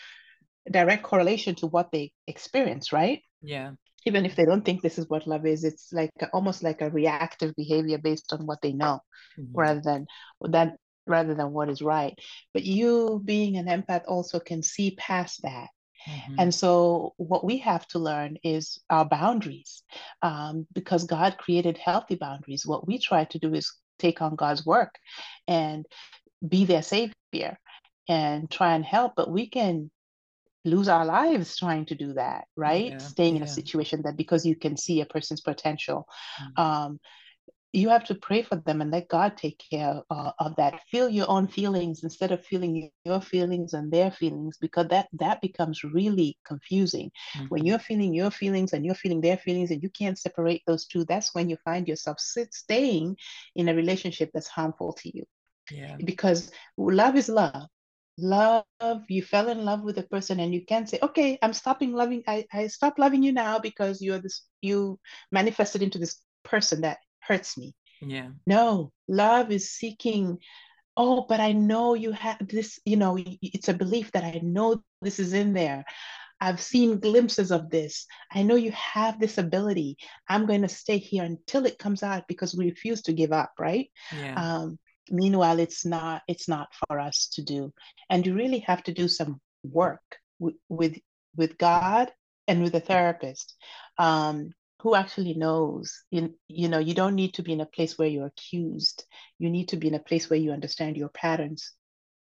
[0.71, 3.23] direct correlation to what they experience right?
[3.43, 3.73] Yeah
[4.09, 6.91] even if they don't think this is what love is it's like almost like a
[6.91, 9.01] reactive behavior based on what they know
[9.39, 9.53] mm-hmm.
[9.55, 10.07] rather than
[10.41, 12.19] that rather than what is right
[12.55, 15.69] but you being an empath also can see past that
[16.09, 16.35] mm-hmm.
[16.39, 19.83] and so what we have to learn is our boundaries
[20.23, 24.65] um, because god created healthy boundaries what we try to do is take on god's
[24.65, 24.95] work
[25.47, 25.87] and
[26.47, 27.59] be their savior
[28.09, 29.91] and try and help but we can
[30.65, 33.43] lose our lives trying to do that right yeah, staying yeah.
[33.43, 36.07] in a situation that because you can see a person's potential
[36.41, 36.63] mm-hmm.
[36.63, 37.01] um,
[37.75, 41.09] you have to pray for them and let god take care uh, of that feel
[41.09, 45.85] your own feelings instead of feeling your feelings and their feelings because that that becomes
[45.85, 47.47] really confusing mm-hmm.
[47.47, 50.87] when you're feeling your feelings and you're feeling their feelings and you can't separate those
[50.87, 53.17] two that's when you find yourself sit, staying
[53.55, 55.25] in a relationship that's harmful to you
[55.71, 55.97] yeah.
[56.05, 57.69] because love is love
[58.19, 58.65] love
[59.09, 62.23] you fell in love with a person and you can't say okay i'm stopping loving
[62.27, 64.99] i, I stop loving you now because you're this you
[65.31, 70.39] manifested into this person that hurts me yeah no love is seeking
[70.97, 74.83] oh but i know you have this you know it's a belief that i know
[75.03, 75.85] this is in there
[76.41, 78.07] I've seen glimpses of this.
[78.33, 79.97] I know you have this ability.
[80.29, 83.53] I'm going to stay here until it comes out because we refuse to give up,
[83.59, 83.91] right?
[84.13, 84.35] Yeah.
[84.37, 84.79] Um,
[85.11, 87.73] meanwhile it's not it's not for us to do.
[88.11, 90.03] And you really have to do some work
[90.39, 90.99] with with,
[91.37, 92.11] with god
[92.47, 93.55] and with a therapist
[93.99, 94.51] um,
[94.83, 96.05] who actually knows.
[96.11, 99.05] You, you know you don't need to be in a place where you're accused.
[99.39, 101.73] You need to be in a place where you understand your patterns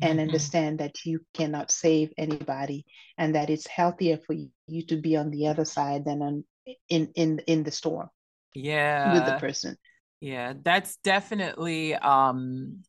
[0.02, 0.28] and mm-hmm.
[0.28, 2.86] understand that you cannot save anybody
[3.18, 4.36] and that it's healthier for
[4.68, 6.44] you to be on the other side than on
[6.90, 8.10] in in in the storm
[8.56, 9.78] yeah with the person
[10.24, 12.84] yeah, that's definitely um,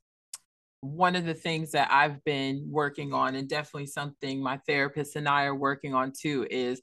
[0.83, 5.29] one of the things that I've been working on, and definitely something my therapist and
[5.29, 6.81] I are working on too, is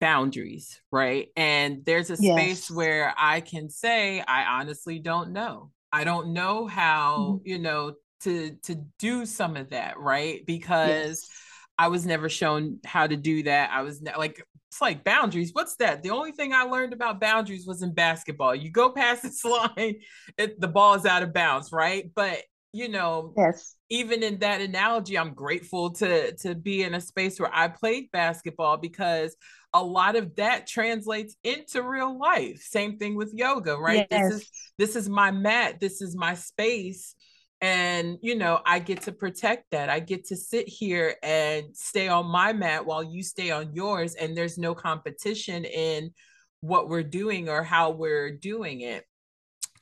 [0.00, 1.28] boundaries, right?
[1.36, 2.70] And there's a space yes.
[2.70, 5.70] where I can say, I honestly don't know.
[5.92, 7.46] I don't know how, mm-hmm.
[7.46, 10.46] you know, to to do some of that, right?
[10.46, 11.30] Because yes.
[11.78, 13.70] I was never shown how to do that.
[13.70, 15.50] I was ne- like it's like boundaries.
[15.52, 16.02] What's that?
[16.02, 18.54] The only thing I learned about boundaries was in basketball.
[18.54, 20.00] You go past this line,
[20.36, 22.10] it, the ball is out of bounds, right?
[22.14, 23.76] But you know, yes.
[23.88, 28.10] Even in that analogy, I'm grateful to to be in a space where I played
[28.10, 29.36] basketball because
[29.72, 32.60] a lot of that translates into real life.
[32.60, 34.08] Same thing with yoga, right?
[34.10, 34.28] Yes.
[34.28, 35.78] This is this is my mat.
[35.78, 37.14] This is my space
[37.60, 39.88] and you know i get to protect that.
[39.88, 44.14] I get to sit here and stay on my mat while you stay on yours
[44.14, 46.12] and there's no competition in
[46.60, 49.04] what we're doing or how we're doing it.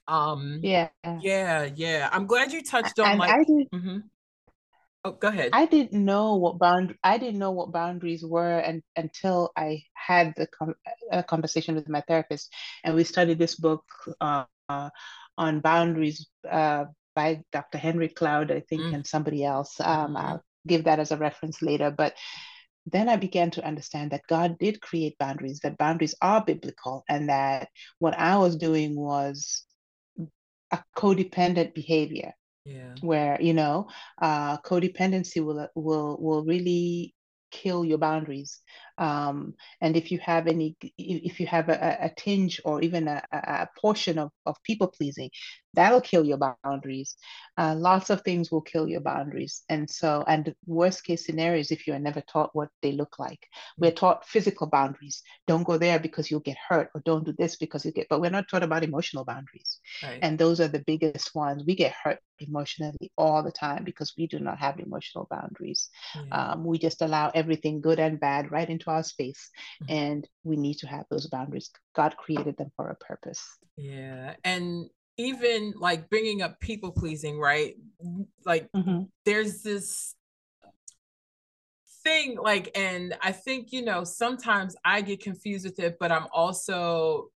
[0.08, 0.88] Um yeah.
[1.20, 2.08] yeah yeah.
[2.12, 3.98] I'm glad you touched on and like I did, mm-hmm.
[5.04, 5.50] oh go ahead.
[5.52, 10.34] I didn't know what bound i didn't know what boundaries were and until i had
[10.36, 10.74] the com-
[11.10, 12.52] a conversation with my therapist
[12.84, 13.84] and we studied this book
[14.20, 14.44] uh
[15.38, 16.84] on boundaries uh,
[17.14, 17.78] by Dr.
[17.78, 18.94] Henry Cloud, I think, mm.
[18.94, 19.80] and somebody else.
[19.80, 20.20] Um, mm.
[20.20, 21.90] I'll give that as a reference later.
[21.90, 22.14] But
[22.86, 27.28] then I began to understand that God did create boundaries, that boundaries are biblical, and
[27.28, 29.64] that what I was doing was
[30.70, 32.32] a codependent behavior.
[32.64, 32.94] Yeah.
[33.00, 33.88] Where you know,
[34.20, 37.14] uh, codependency will will will really
[37.50, 38.60] kill your boundaries
[38.98, 43.22] um, and if you have any if you have a, a tinge or even a,
[43.32, 45.30] a portion of, of people pleasing
[45.74, 47.16] that'll kill your boundaries.
[47.56, 49.62] Uh, lots of things will kill your boundaries.
[49.68, 53.46] And so and worst case scenarios if you're never taught what they look like.
[53.78, 55.22] We're taught physical boundaries.
[55.46, 58.20] Don't go there because you'll get hurt or don't do this because you get but
[58.20, 59.80] we're not taught about emotional boundaries.
[60.02, 60.18] Right.
[60.22, 61.64] and those are the biggest ones.
[61.66, 65.88] We get hurt emotionally all the time because we do not have emotional boundaries.
[66.14, 66.52] Yeah.
[66.52, 69.50] um, we just allow everything good and bad right into our space
[69.82, 69.92] mm-hmm.
[69.92, 73.44] and we need to have those boundaries god created them for a purpose
[73.76, 77.74] yeah and even like bringing up people pleasing right
[78.44, 79.02] like mm-hmm.
[79.24, 80.14] there's this
[82.02, 86.26] thing like and i think you know sometimes i get confused with it but i'm
[86.32, 87.28] also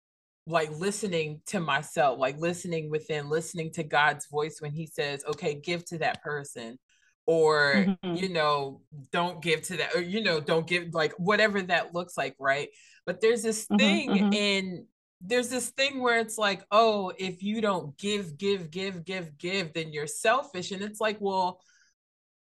[0.47, 5.55] like listening to myself like listening within listening to god's voice when he says okay
[5.55, 6.79] give to that person
[7.27, 8.15] or mm-hmm.
[8.15, 8.81] you know
[9.13, 12.69] don't give to that or you know don't give like whatever that looks like right
[13.07, 14.33] but there's this mm-hmm, thing mm-hmm.
[14.33, 14.87] in
[15.27, 19.73] there's this thing where it's like, oh, if you don't give, give, give, give, give,
[19.73, 20.71] then you're selfish.
[20.71, 21.61] And it's like, well,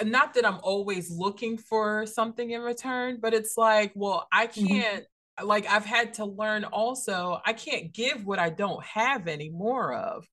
[0.03, 4.67] not that I'm always looking for something in return, but it's like, well, I mm-hmm.
[4.67, 5.47] can't, mm-hmm.
[5.47, 9.93] like, I've had to learn also, I can't give what I don't have any more
[9.93, 10.27] of.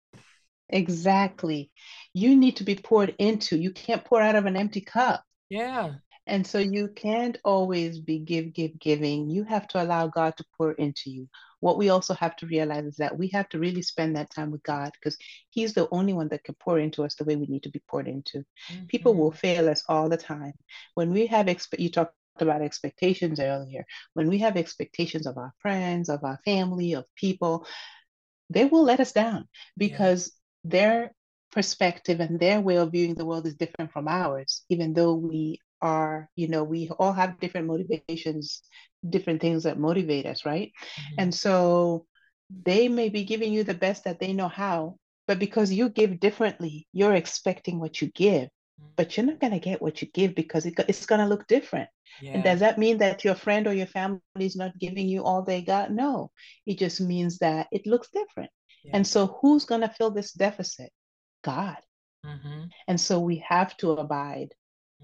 [0.69, 1.71] Exactly.
[2.13, 3.57] You need to be poured into.
[3.57, 5.23] You can't pour out of an empty cup.
[5.49, 5.93] Yeah.
[6.27, 9.31] And so you can't always be give, give, giving.
[9.31, 11.27] You have to allow God to pour into you.
[11.59, 14.51] What we also have to realize is that we have to really spend that time
[14.51, 15.17] with God because
[15.49, 17.81] He's the only one that can pour into us the way we need to be
[17.89, 18.45] poured into.
[18.71, 18.85] Mm-hmm.
[18.85, 20.53] People will fail us all the time.
[20.93, 23.85] When we have, expe- you talked about expectations earlier.
[24.13, 27.65] When we have expectations of our friends, of our family, of people,
[28.51, 30.31] they will let us down because.
[30.63, 31.11] Their
[31.51, 35.59] perspective and their way of viewing the world is different from ours, even though we
[35.81, 38.61] are, you know, we all have different motivations,
[39.07, 40.71] different things that motivate us, right?
[40.71, 41.15] Mm-hmm.
[41.19, 42.05] And so
[42.63, 44.97] they may be giving you the best that they know how,
[45.27, 48.89] but because you give differently, you're expecting what you give, mm-hmm.
[48.95, 51.47] but you're not going to get what you give because it, it's going to look
[51.47, 51.89] different.
[52.21, 52.33] Yeah.
[52.33, 55.43] And does that mean that your friend or your family is not giving you all
[55.43, 55.91] they got?
[55.91, 56.31] No,
[56.65, 58.49] it just means that it looks different.
[58.83, 58.91] Yeah.
[58.95, 60.91] And so who's going to fill this deficit?
[61.43, 61.77] God.
[62.25, 62.63] Mm-hmm.
[62.87, 64.53] And so we have to abide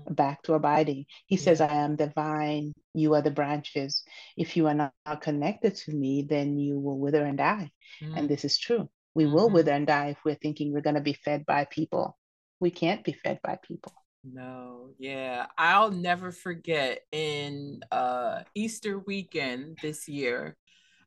[0.10, 1.06] back to abiding.
[1.26, 1.42] He yeah.
[1.42, 4.04] says, I am the vine, you are the branches.
[4.36, 7.72] If you are not connected to me, then you will wither and die.
[8.02, 8.18] Mm.
[8.18, 8.90] And this is true.
[9.14, 9.34] We mm-hmm.
[9.34, 12.18] will wither and die if we're thinking we're going to be fed by people.
[12.60, 13.94] We can't be fed by people.
[14.24, 15.46] No, yeah.
[15.58, 20.58] I'll never forget in uh Easter weekend this year,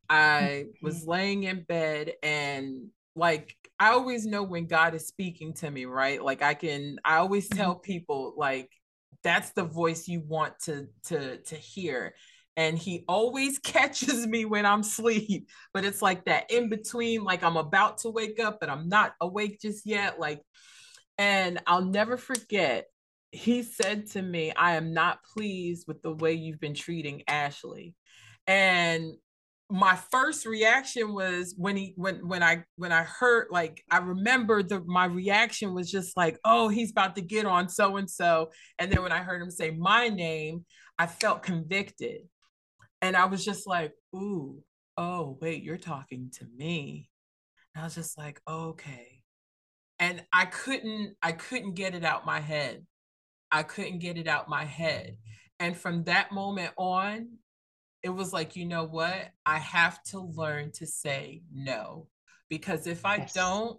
[0.09, 5.71] I was laying in bed and like I always know when God is speaking to
[5.71, 6.23] me, right?
[6.23, 7.83] Like I can I always tell mm-hmm.
[7.83, 8.71] people like
[9.23, 12.15] that's the voice you want to to to hear
[12.59, 15.49] and he always catches me when I'm asleep.
[15.73, 19.15] But it's like that in between, like I'm about to wake up, but I'm not
[19.21, 20.19] awake just yet.
[20.19, 20.43] Like,
[21.17, 22.87] and I'll never forget,
[23.31, 27.95] he said to me, I am not pleased with the way you've been treating Ashley.
[28.47, 29.13] And
[29.71, 34.63] my first reaction was when he when when I when I heard like I remember
[34.63, 38.51] the my reaction was just like oh he's about to get on so and so
[38.79, 40.65] and then when I heard him say my name
[40.99, 42.23] I felt convicted.
[43.03, 44.63] And I was just like ooh
[44.97, 47.11] oh wait you're talking to me.
[47.75, 49.23] And I was just like okay.
[49.99, 52.87] And I couldn't I couldn't get it out my head.
[53.53, 55.19] I couldn't get it out my head.
[55.61, 57.29] And from that moment on
[58.09, 59.29] it was like, you know what?
[59.45, 62.07] I have to learn to say no.
[62.49, 63.35] Because if I yes.
[63.35, 63.79] don't,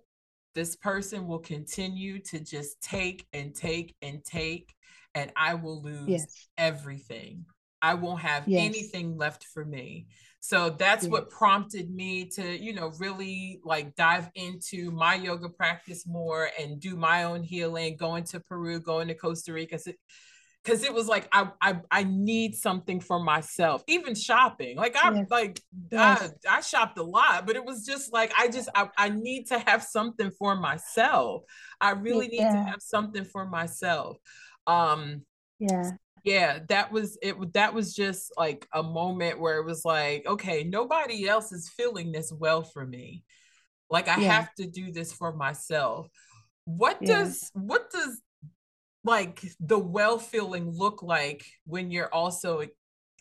[0.54, 4.72] this person will continue to just take and take and take,
[5.16, 6.48] and I will lose yes.
[6.60, 7.46] everything.
[7.82, 8.64] I won't have yes.
[8.64, 10.06] anything left for me.
[10.42, 11.12] So that's yes.
[11.12, 16.80] what prompted me to, you know, really like dive into my yoga practice more and
[16.80, 19.80] do my own healing, going to Peru, going to Costa Rica
[20.70, 23.84] because it was like I, I I need something for myself.
[23.88, 25.28] Even shopping, like I yes.
[25.30, 25.61] like
[25.91, 26.34] yes.
[26.47, 29.47] I, I shopped a lot, but it was just like I just I, I need
[29.47, 31.43] to have something for myself.
[31.82, 32.53] I really need yeah.
[32.53, 34.17] to have something for myself.
[34.67, 35.24] Um,
[35.59, 35.91] yeah,
[36.24, 37.36] yeah, that was it.
[37.53, 42.11] That was just like a moment where it was like, okay, nobody else is feeling
[42.11, 43.24] this well for me.
[43.89, 44.34] Like I yeah.
[44.34, 46.07] have to do this for myself.
[46.65, 48.22] What does what does
[49.04, 52.64] like the well feeling look like when you're also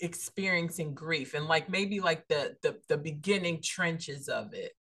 [0.01, 4.73] experiencing grief and like maybe like the the, the beginning trenches of it.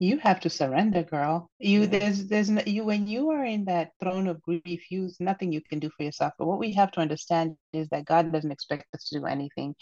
[0.00, 1.50] You have to surrender girl.
[1.58, 1.86] You yeah.
[1.86, 5.60] there's there's no, you when you are in that throne of grief you nothing you
[5.68, 6.32] can do for yourself.
[6.38, 9.74] But what we have to understand is that god doesn't expect us to do anything.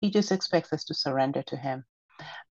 [0.00, 1.84] He just expects us to surrender to him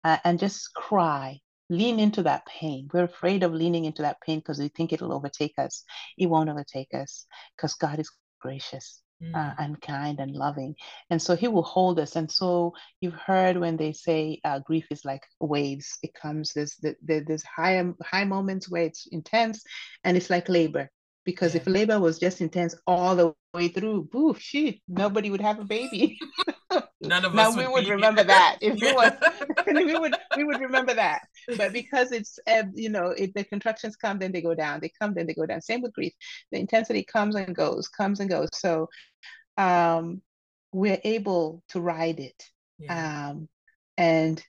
[0.04, 1.40] uh, and just cry
[1.70, 2.90] lean into that pain.
[2.94, 5.84] We're afraid of leaning into that pain because we think it'll overtake us.
[6.18, 9.02] It won't overtake us because God is gracious.
[9.24, 9.34] Mm.
[9.34, 10.76] Uh, and kind and loving.
[11.10, 12.16] And so he will hold us.
[12.16, 15.98] And so you've heard when they say uh, grief is like waves.
[16.04, 19.64] It comes, there's, there's high, high moments where it's intense
[20.04, 20.92] and it's like labor.
[21.26, 21.62] Because yeah.
[21.62, 25.66] if labor was just intense all the way through, boof, shit, nobody would have a
[25.66, 26.20] baby.
[27.00, 27.56] None of now us.
[27.56, 28.58] we would, would remember that.
[28.62, 29.12] If it was,
[29.68, 31.22] we would we would remember that.
[31.56, 34.80] But because it's uh, you know, if the contractions come, then they go down.
[34.82, 35.62] They come, then they go down.
[35.62, 36.14] Same with grief.
[36.52, 38.50] The intensity comes and goes, comes and goes.
[38.54, 38.90] So
[39.58, 40.22] um,
[40.74, 42.44] we're able to ride it.
[42.80, 43.30] Yeah.
[43.30, 43.48] Um,
[43.98, 44.44] and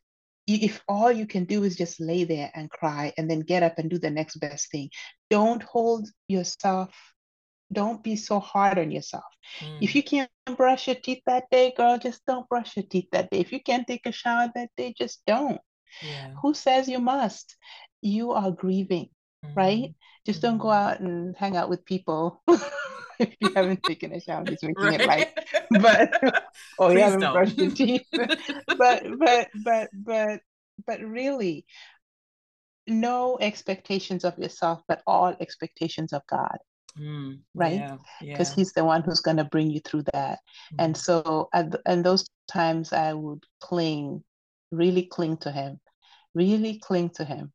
[0.47, 3.79] if all you can do is just lay there and cry and then get up
[3.79, 4.89] and do the next best thing,
[5.29, 6.95] don't hold yourself
[7.73, 9.25] don't be so hard on yourself.
[9.62, 9.79] Mm.
[9.83, 13.31] If you can't brush your teeth that day, girl, just don't brush your teeth that
[13.31, 13.41] day.
[13.41, 15.61] If you can't take a shower that day, just don't.
[16.03, 16.29] yeah.
[16.43, 17.57] Who says you must?
[18.01, 19.11] You are grieving,
[19.57, 19.95] right?
[20.27, 20.75] Just don't go Mhm.
[20.75, 22.43] out and hang out with people
[23.19, 24.47] if you haven't taken a shower.
[24.47, 25.07] Just making it Right.
[25.07, 25.29] light,
[25.71, 26.12] but
[26.79, 27.33] or you haven't don't.
[27.33, 28.07] brushed your teeth.
[28.79, 30.41] but but but but
[30.87, 31.66] but really,
[32.87, 36.59] no expectations of yourself, but all expectations of God,
[36.97, 37.86] Mm, right?
[38.32, 38.55] Because Yeah.
[38.55, 40.41] He's the one who's going to bring you through that.
[40.78, 40.97] And Mhm.
[40.97, 44.24] so, at and those times, I would cling,
[44.70, 45.80] really cling to Him,
[46.34, 47.53] really cling to Him,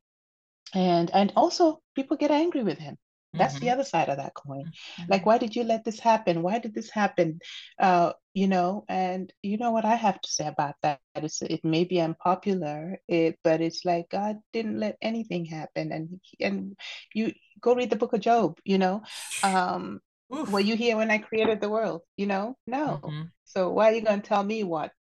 [0.73, 2.97] and and also people get angry with Him.
[3.38, 3.73] That's the Mhm.
[3.73, 4.71] other side of that coin.
[4.99, 5.09] Mhm.
[5.09, 6.41] Like, why did you let this happen?
[6.43, 7.39] Why did this happen?
[7.79, 10.99] Uh, you know, and you know what I have to say about that?
[11.15, 15.91] It's, it may be unpopular, it, but it's like God didn't let anything happen.
[15.91, 16.75] And and
[17.13, 18.59] you go read the book of Job.
[18.65, 19.03] You know,
[19.43, 20.01] um,
[20.34, 20.49] Oof.
[20.51, 22.01] were you here when I created the world?
[22.17, 22.99] You know, no.
[23.03, 23.31] Mhm.
[23.45, 24.91] So why are you going to tell me what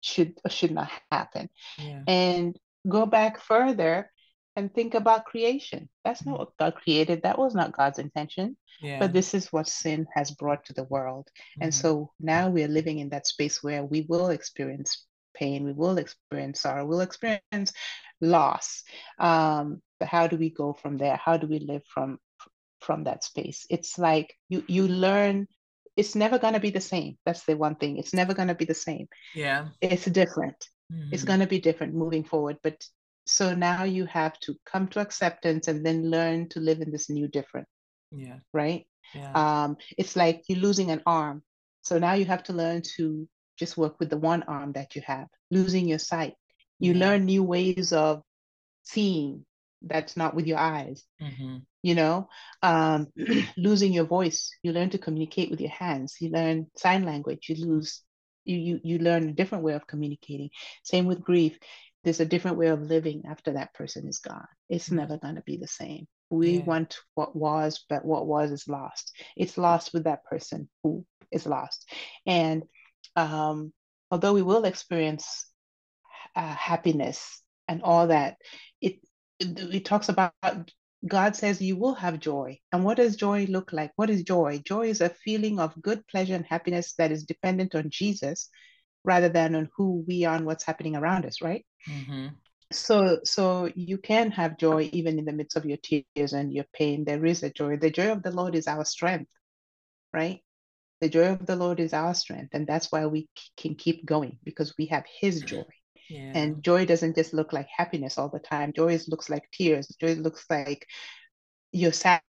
[0.00, 1.48] should should not happen?
[1.78, 2.02] Yeah.
[2.06, 2.56] And
[2.88, 4.10] go back further
[4.56, 5.88] and think about creation.
[6.04, 7.22] That's not what God created.
[7.22, 8.56] That was not God's intention.
[8.80, 8.98] Yeah.
[9.00, 11.28] But this is what sin has brought to the world.
[11.60, 11.74] And Mhm.
[11.74, 15.98] so now we are living in that space where we will experience pain, we will
[15.98, 17.72] experience sorrow, we'll experience
[18.20, 18.84] loss.
[19.18, 21.16] Um, but how do we go from there?
[21.16, 22.18] How do we live from
[22.80, 23.66] from that space?
[23.70, 25.46] It's like you you learn
[25.96, 27.18] it's never gonna be the same.
[27.24, 27.96] That's the one thing.
[27.98, 29.08] It's never gonna be the same.
[29.34, 29.68] yeah.
[29.80, 30.68] It's different
[31.10, 31.26] it's Mhm.
[31.26, 32.76] going to be different moving forward but
[33.26, 37.08] so now you have to come to acceptance and then learn to live in this
[37.10, 37.68] new different
[38.12, 38.40] Yeah.
[38.52, 38.86] right?
[39.14, 39.34] Yeah.
[39.34, 41.42] um it's like you're losing an arm.
[41.82, 45.02] So now you have to learn to just work with the one arm that you
[45.06, 46.34] have losing your sight.
[46.80, 46.98] You Yeah.
[47.00, 48.22] learn new ways of
[48.82, 49.44] seeing
[49.82, 51.66] that's not with your eyes Mhm.
[51.82, 52.28] you know?
[52.62, 53.08] Um
[53.56, 54.50] losing your voice.
[54.62, 56.16] You learn to communicate with your hands.
[56.20, 57.48] You learn sign language.
[57.48, 58.02] You lose
[58.44, 60.50] you you you learn a different way of communicating.
[60.84, 61.58] Same with grief
[62.04, 64.98] there's a different way of living after that person is gone it's Yeah.
[64.98, 66.64] never going to be the same we Yeah.
[66.64, 71.46] want what was but what was is lost it's lost with that person who is
[71.46, 71.88] lost
[72.26, 72.64] and
[73.16, 73.72] um
[74.10, 75.46] although we will experience
[76.36, 78.36] uh, happiness and all that
[78.80, 79.00] it
[79.38, 80.34] it, it talks about
[81.06, 82.60] God says you will have joy.
[82.70, 83.90] And what does joy look like?
[83.96, 84.62] What is joy?
[84.64, 88.48] Joy is a feeling of good pleasure and happiness that is dependent on Jesus
[89.04, 91.64] rather than on who we are and what's happening around us, right?
[91.86, 92.40] Mhm.
[92.72, 96.64] So so you can have joy even in the midst of your tears and your
[96.72, 97.04] pain.
[97.04, 97.76] There is a joy.
[97.76, 99.30] The joy of the Lord is our strength,
[100.12, 100.40] right?
[101.00, 102.54] The joy of the Lord is our strength.
[102.54, 105.64] And that's why we can keep going because we have his joy.
[106.08, 106.34] Yeah.
[106.34, 108.72] And joy doesn't just look like happiness all the time.
[108.74, 109.88] Joy looks like tears.
[110.00, 110.86] Joy looks like
[111.72, 112.30] you're sad.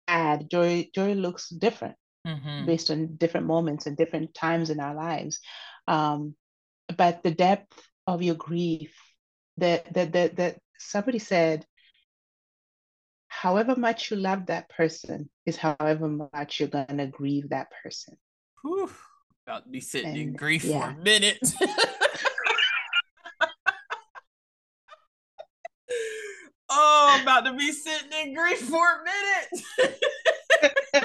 [0.51, 2.65] Joy joy looks different Mhm.
[2.65, 5.41] based on different moments and different times in our lives.
[5.87, 6.35] Um,
[6.97, 8.95] but the depth of your grief,
[9.59, 11.67] that that that that somebody said,
[13.29, 18.17] however much you love that person is however much you're gonna grieve that person.
[18.63, 18.91] Whew.
[19.47, 20.95] About to be sitting in And, grief for yeah.
[20.95, 21.39] a minute.
[26.69, 29.49] oh, I'm about to be sitting in grief for a minute.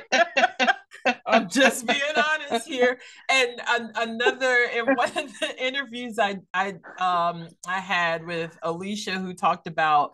[1.31, 2.99] I'm just being honest here.
[3.29, 9.19] And an- another in one of the interviews I I um I had with Alicia
[9.19, 10.11] who talked about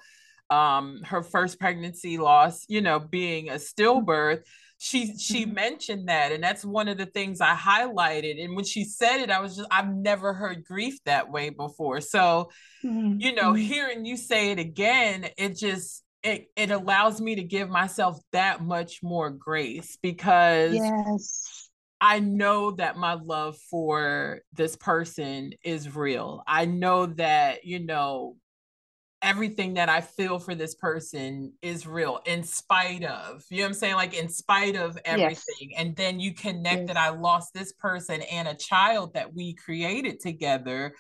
[0.50, 4.44] um her first pregnancy loss, you know, being a stillbirth.
[4.80, 5.54] She she Mhm.
[5.56, 9.32] mentioned that and that's one of the things I highlighted and when she said it
[9.32, 12.00] I was just I've never heard grief that way before.
[12.02, 12.52] So,
[13.18, 13.58] you know, Mhm.
[13.58, 18.64] hearing you say it again, it just it it allows me to give myself that
[18.64, 21.70] much more grace because yes.
[22.00, 26.44] I know that my love for this person is real.
[26.46, 28.36] I know that, you know,
[29.24, 33.68] everything that I feel for this person is real in spite of, you know what
[33.70, 33.96] I'm saying?
[33.96, 35.72] Like in spite of everything.
[35.76, 36.88] And then you connect Yes.
[36.90, 40.94] that I lost this person and a child that we created together.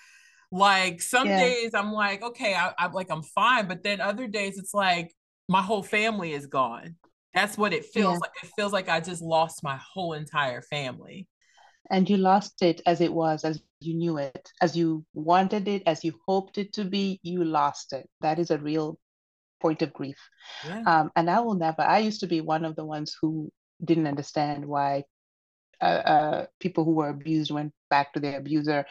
[0.52, 1.38] Like some Yeah.
[1.38, 3.68] days I'm like, okay, I, I'm like, I'm fine.
[3.68, 5.14] But then other days it's like
[5.48, 6.96] my whole family is gone.
[7.34, 8.20] That's what it feels Yeah.
[8.20, 8.32] like.
[8.44, 11.28] It feels like I just lost my whole entire family.
[11.90, 15.84] and you lost it as it was as you knew it as you wanted it
[15.86, 18.98] as you hoped it to be you lost it that is a real
[19.62, 20.18] point of grief
[20.68, 20.84] Yeah.
[20.86, 23.50] um, and i will never i used to be one of the ones who
[23.90, 25.04] didn't understand why
[25.80, 28.86] uh, uh, people who were abused went back to their abuser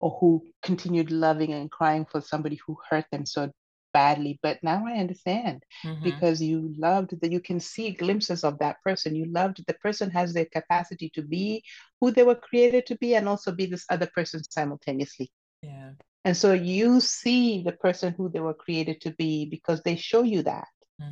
[0.00, 0.30] or who
[0.62, 3.50] continued loving and crying for somebody who hurt them so
[3.92, 6.02] badly but now i understand Mhm.
[6.02, 10.10] because you loved that you can see glimpses of that person you loved the person
[10.10, 11.62] has the capacity to be
[12.00, 15.30] who they were created to be and also be this other person simultaneously
[15.62, 15.92] yeah.
[16.24, 20.22] and so you see the person who they were created to be because they show
[20.22, 20.66] you that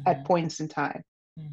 [0.07, 0.25] at Mhm.
[0.25, 1.03] points in time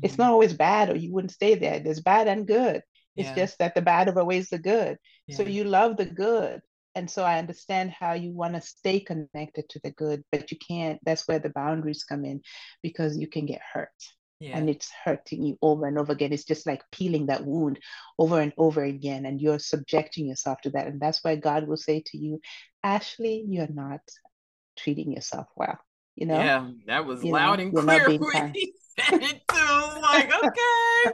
[0.01, 0.19] it's Mhm.
[0.19, 2.81] not always bad or you wouldn't stay there there's bad and good
[3.17, 3.33] it's Yeah.
[3.33, 4.97] just that the bad overweighs the good
[5.29, 6.61] so you love the good
[6.97, 10.57] and so i understand how you want to stay connected to the good but you
[10.57, 12.41] can't that's where the boundaries come in
[12.81, 13.89] because you can get hurt
[14.39, 14.57] yeah.
[14.57, 17.79] and it's hurting you over and over again it's just like peeling that wound
[18.17, 21.77] over and over again and you're subjecting yourself to that and that's why god will
[21.77, 22.39] say to you
[22.83, 24.01] ashley you're not
[24.75, 25.77] treating yourself well
[26.15, 30.01] you know Yeah, that was You loud know, and clear when he said it too.
[30.01, 31.11] Like, okay,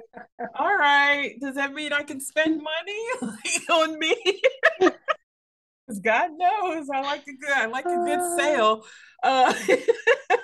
[0.55, 1.35] all right.
[1.41, 3.33] Does that mean I can spend money
[3.69, 4.15] on me?
[6.01, 8.37] God knows I like a good, I like a good Ah.
[8.37, 8.85] sale.
[9.23, 9.53] Uh,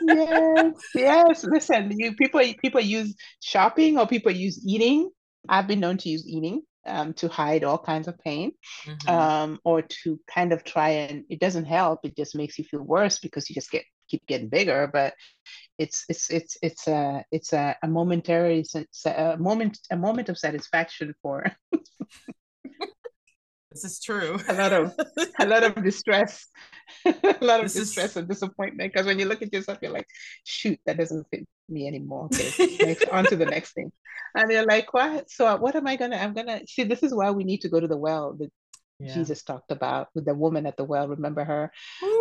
[0.02, 1.44] yes, yes.
[1.44, 5.10] Listen, you people people use shopping or people use eating.
[5.48, 8.52] I've been known to use eating um, to hide all kinds of pain,
[8.86, 9.10] Mhm.
[9.10, 12.02] um, or to kind of try and it doesn't help.
[12.04, 14.90] It just makes you feel worse because you just get keep getting bigger.
[14.92, 15.14] But
[15.78, 18.64] it's it's it's it's a it's a, a momentary
[19.06, 21.46] a moment a moment of satisfaction for
[23.72, 24.38] this is true.
[24.48, 24.94] a lot of
[25.40, 26.48] a lot of distress,
[27.06, 27.12] a
[27.42, 28.92] lot of This is- distress and disappointment.
[28.94, 30.08] Because when you look at yourself, you're like,
[30.44, 32.30] shoot, that doesn't fit me anymore.
[32.34, 33.92] Okay, next on to the next thing.
[34.36, 35.30] And you're like, what?
[35.30, 36.18] So what am I gonna?
[36.18, 36.84] I'm gonna see.
[36.84, 38.52] This is why we need to go to the well that
[39.00, 39.14] Yeah.
[39.16, 41.08] Jesus talked about with the woman at the well.
[41.08, 41.72] Remember her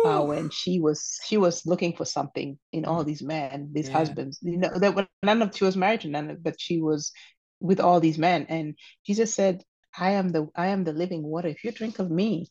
[0.05, 3.97] uh, when she was she was looking for something in all these men, these Yeah.
[3.99, 4.39] husbands.
[4.41, 7.11] You know that none of she was married to none, of- but she was
[7.59, 8.45] with all these men.
[8.49, 8.75] And
[9.05, 9.61] Jesus said,
[9.97, 11.47] "I am the I am the living water.
[11.47, 12.47] If you drink of me,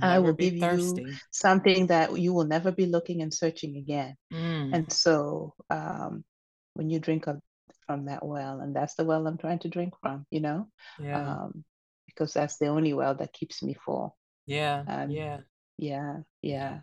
[0.00, 3.76] I Never will be give you something that you will never be looking and searching
[3.76, 4.74] again." Mm.
[4.74, 6.24] And so, um,
[6.74, 7.40] when you drink of
[7.86, 10.68] from that well, and that's the well I'm trying to drink from, you know,
[11.00, 11.42] yeah.
[11.42, 11.64] um,
[12.06, 14.16] because that's the only well that keeps me full.
[14.46, 14.84] yeah.
[14.86, 15.40] and- yeah.
[15.78, 16.80] Yeah, yeah.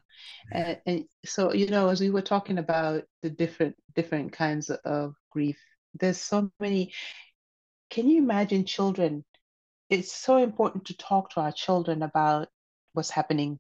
[0.52, 5.14] And, and so, you know, as we were talking about the different different kinds of
[5.32, 5.58] grief,
[5.94, 6.92] there's so many.
[7.90, 9.24] Can you imagine children?
[9.90, 12.48] It's so important to talk to our children about
[12.94, 13.60] what's happening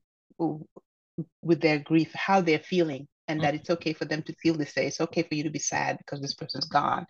[1.41, 4.75] with their grief, how they're feeling, and that it's okay for them to feel this
[4.75, 4.87] way.
[4.87, 7.07] It's okay for you to be sad because this person's gone,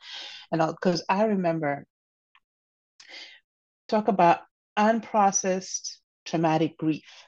[0.51, 0.61] and.
[0.67, 1.86] Because I remember
[3.88, 4.39] talk about
[4.78, 7.28] unprocessed traumatic grief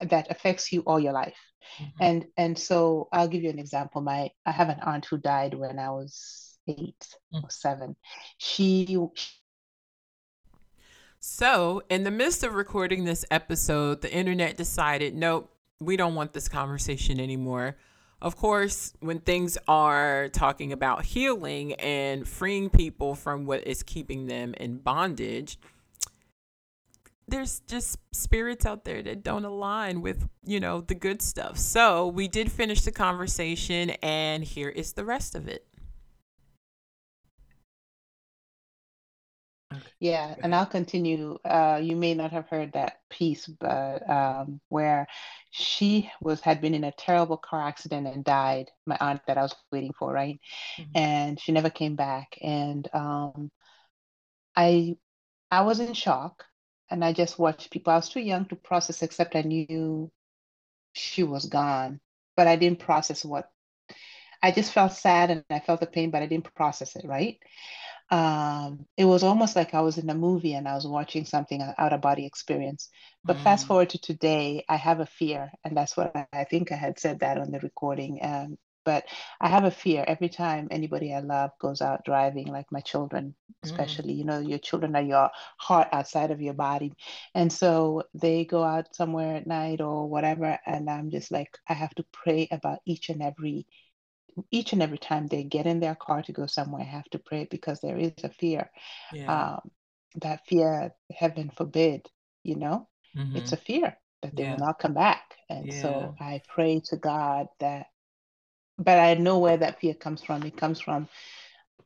[0.00, 1.38] that affects you all your life
[1.80, 1.92] Mhm.
[2.00, 5.54] and and so i'll give you an example my i have an aunt who died
[5.54, 7.44] when i was eight Mm.
[7.44, 7.96] or seven
[8.38, 8.96] she
[11.22, 16.32] So, in the midst of recording this episode, the internet decided, nope, we don't want
[16.32, 17.76] this conversation anymore.
[18.22, 24.28] Of course, when things are talking about healing and freeing people from what is keeping
[24.28, 25.58] them in bondage,
[27.28, 31.58] there's just spirits out there that don't align with, you know, the good stuff.
[31.58, 35.66] So, we did finish the conversation, and here is the rest of it.
[40.00, 45.06] Yeah and i'll continue uh you may not have heard that piece but um where
[45.50, 48.70] she was had been in a terrible car accident and died.
[48.86, 50.40] My aunt that i was waiting for right?
[50.78, 50.86] Mhm.
[50.94, 52.38] and she never came back.
[52.42, 53.50] And um
[54.56, 54.96] i
[55.50, 56.44] i was in shock
[56.90, 57.92] and i just watched people.
[57.92, 60.10] I was too young to process except i knew
[60.92, 62.00] she was gone
[62.36, 63.50] but i didn't process what
[64.42, 67.38] i just felt sad and i felt the pain but i didn't process it right
[68.10, 71.60] um it was almost like i was in a movie and i was watching something
[71.62, 72.88] an out of body experience.
[73.26, 73.68] But fast Mm.
[73.68, 76.98] forward to today i have a fear and that's what i, I think i had
[76.98, 79.04] said that on the recording um but
[79.40, 83.34] i have a fear every time anybody i love goes out driving like my children
[83.62, 86.92] especially you know your children are your heart outside of your body.
[87.34, 91.74] And so they go out somewhere at night or whatever and i'm just like i
[91.74, 93.66] have to pray about each and every
[94.50, 97.18] each and every time they get in their car to go somewhere i have to
[97.18, 98.70] pray because there is a fear
[99.10, 99.36] Yeah.
[99.36, 99.60] um
[100.16, 102.06] that fear heaven forbid
[102.44, 102.88] you know
[103.34, 103.54] it's Mhm.
[103.54, 104.56] a fear that they Yeah.
[104.56, 105.72] will not come back and Yeah.
[105.72, 107.86] so i pray to god that
[108.78, 111.08] but i know where that fear comes from it comes from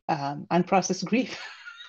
[0.08, 1.40] um, unprocessed grief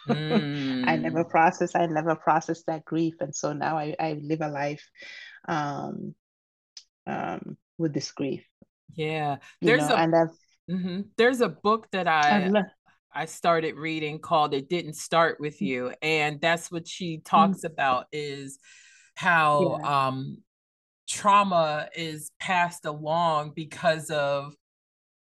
[0.83, 1.25] i never Mm.
[1.25, 4.89] process i never process that grief and so now i, I live a life
[5.47, 6.15] um,
[7.07, 8.45] um, with this grief
[8.95, 9.37] Yeah.
[9.61, 10.37] you There's know a and i've,
[10.69, 12.67] hmm There's a book that I've I learned
[13.13, 18.07] I started reading called "It Didn't Start with You," and that's what she talks about
[18.11, 18.59] is
[19.15, 20.37] how um
[21.07, 24.53] trauma is passed along because of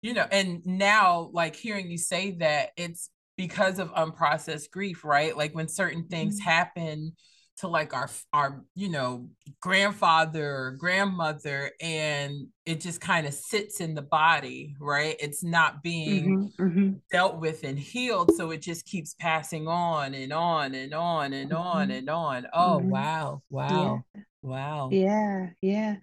[0.02, 5.36] you know, and now like hearing you say that it's because of unprocessed grief, right?
[5.36, 6.48] Like when certain things mm-hmm.
[6.48, 7.12] happen
[7.60, 9.28] to like our our you know
[9.60, 15.82] grandfather or grandmother and it just kind of sits in the body right it's not
[15.82, 16.92] being mm-hmm, mm-hmm.
[17.12, 21.50] dealt with and healed so it just keeps passing on and on and on and
[21.50, 21.60] mm-hmm.
[21.60, 22.90] on and on oh mm-hmm.
[22.90, 24.22] wow wow yeah.
[24.42, 25.96] wow yeah yeah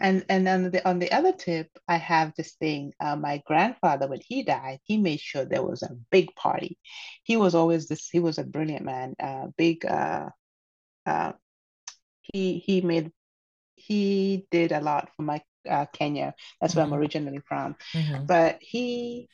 [0.00, 4.08] and and on the on the other tip i have this thing uh, my grandfather
[4.08, 6.78] when he died he made sure there was a big party
[7.22, 10.30] he was always this he was a brilliant man uh big uh
[11.06, 11.32] uh,
[12.20, 13.10] he he made
[13.74, 16.34] he did a lot for my uh, Kenya.
[16.60, 16.94] That's where mm-hmm.
[16.94, 17.76] I'm originally from.
[17.94, 18.26] Mm-hmm.
[18.26, 19.28] But he,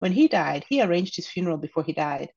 [0.00, 2.30] when he died, he arranged his funeral before he died,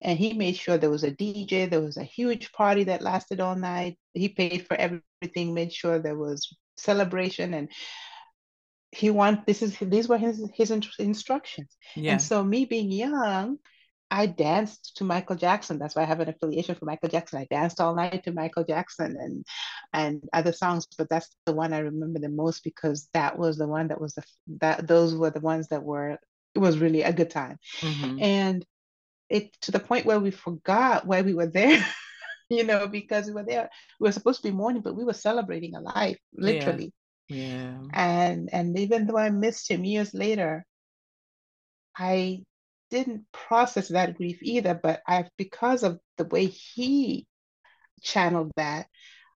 [0.00, 1.68] and he made sure there was a DJ.
[1.68, 3.98] There was a huge party that lasted all night.
[4.14, 5.54] He paid for everything.
[5.54, 7.68] Made sure there was celebration and
[8.92, 12.12] he want this is these were his his instructions yeah.
[12.12, 13.58] and so me being young
[14.16, 15.78] I danced to Michael Jackson.
[15.78, 17.38] That's why I have an affiliation for Michael Jackson.
[17.38, 19.44] I danced all night to Michael Jackson and
[19.92, 23.68] and other songs, but that's the one I remember the most because that was the
[23.68, 24.22] one that was the
[24.62, 26.18] that those were the ones that were
[26.54, 27.58] it was really a good time.
[27.80, 28.22] Mm-hmm.
[28.22, 28.66] And
[29.28, 31.84] it to the point where we forgot why we were there,
[32.48, 33.68] you know, because we were there.
[34.00, 36.94] We were supposed to be mourning, but we were celebrating a life, literally.
[37.28, 37.44] Yeah.
[37.44, 37.78] yeah.
[37.92, 40.64] And and even though I missed him years later,
[41.94, 42.44] I
[42.90, 47.26] didn't process that grief either, but I've because of the way he
[48.02, 48.86] channeled that,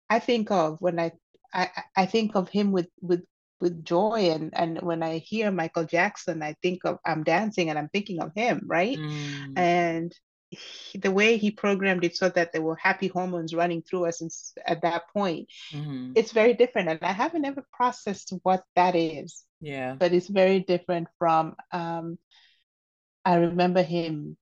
[0.08, 1.12] I think of when I
[1.52, 3.24] I, I think of him with with
[3.60, 7.78] with joy and and when I hear Michael Jackson, I think of I'm dancing and
[7.78, 8.96] I'm thinking of him, right?
[8.96, 9.58] Mm.
[9.58, 10.14] And
[10.50, 14.20] he, the way he programmed it so that there were happy hormones running through us
[14.20, 14.30] and,
[14.66, 16.12] at that point, mm-hmm.
[16.16, 16.88] it's very different.
[16.88, 19.44] And I haven't ever processed what that is.
[19.60, 19.94] Yeah.
[19.98, 22.18] But it's very different from um,
[23.24, 24.36] I remember him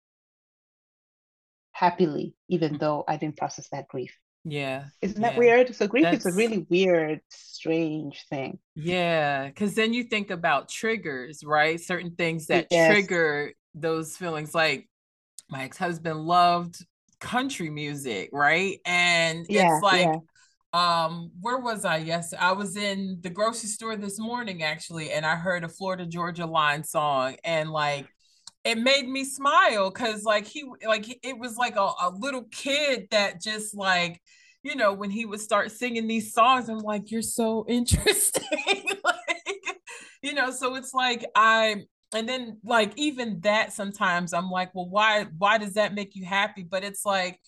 [1.73, 2.81] happily, even mm.
[2.81, 4.17] though I didn't process that grief.
[4.45, 4.85] Yeah.
[5.03, 5.39] Isn't that yeah.
[5.39, 5.75] weird?
[5.75, 6.25] So grief That's...
[6.25, 8.59] is a really weird, strange thing.
[8.75, 9.51] Yeah.
[9.51, 11.81] Cause then you think about triggers, right?
[11.81, 12.93] Certain things that yes.
[12.93, 14.55] trigger those feelings.
[14.55, 14.89] Like
[15.51, 16.85] my ex-husband loved
[17.21, 18.79] country music, right?
[18.85, 20.17] And yeah, it's like yeah
[20.75, 25.25] um where was i yes i was in the grocery store this morning actually and
[25.25, 28.07] i heard a florida georgia line song and like
[28.65, 33.09] it made me smile because like he like it was like a, a little kid
[33.11, 34.21] that just like
[34.63, 38.43] you know when he would start singing these songs i'm like you're so interesting
[39.05, 39.81] like
[40.23, 41.77] you know so it's like i
[42.15, 46.25] and then like even that sometimes i'm like well why why does that make you
[46.25, 47.39] happy but it's like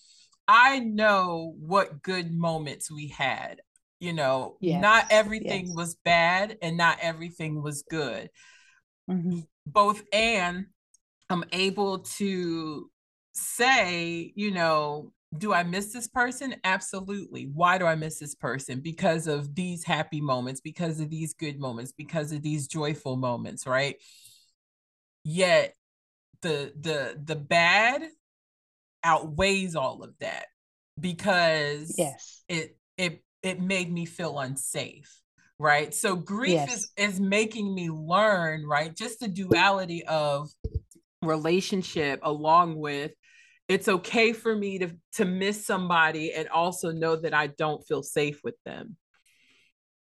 [0.47, 3.61] i know what good moments we had
[3.99, 5.75] you know yes, not everything yes.
[5.75, 8.29] was bad and not everything was good
[9.09, 9.39] mm-hmm.
[9.67, 10.65] both and
[11.31, 12.89] I'm able to
[13.33, 16.55] say, you know, do I miss this person?
[16.63, 17.49] Absolutely.
[17.53, 18.81] Why do I miss this person?
[18.81, 23.65] Because of these happy moments, because of these good moments, because of these joyful moments,
[23.65, 23.95] right?
[25.23, 25.75] Yet
[26.41, 28.03] the the the bad
[29.03, 30.45] outweighs all of that
[30.99, 35.21] because yes it it it made me feel unsafe
[35.59, 36.75] right so grief yes.
[36.75, 40.49] is is making me learn right just the duality of
[41.21, 43.11] relationship along with
[43.67, 48.03] it's okay for me to to miss somebody and also know that I don't feel
[48.03, 48.97] safe with them.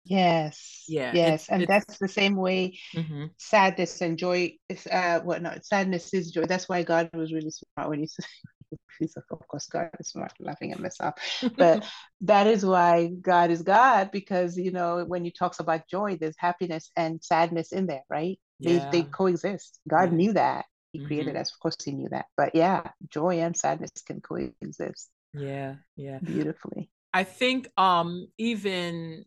[0.04, 0.86] Yes.
[0.88, 1.12] Yeah.
[1.14, 1.50] Yes.
[1.50, 3.26] And that's the same way mm-hmm.
[3.38, 6.46] sadness and joy is uh what not sadness is joy.
[6.46, 8.26] That's why God was really smart when he said
[9.00, 11.16] he's of course God is smart, laughing at myself.
[11.58, 11.86] But
[12.22, 16.36] that is why God is God, because you know, when he talks about joy, there's
[16.38, 18.40] happiness and sadness in there, right?
[18.60, 18.90] Yeah.
[18.90, 19.80] They they coexist.
[19.88, 20.16] God yeah.
[20.16, 21.08] knew that he mm-hmm.
[21.08, 21.52] created us.
[21.52, 22.26] Of course, he knew that.
[22.38, 25.10] But yeah, joy and sadness can coexist.
[25.34, 26.90] Yeah, yeah, beautifully.
[27.14, 29.26] I think um even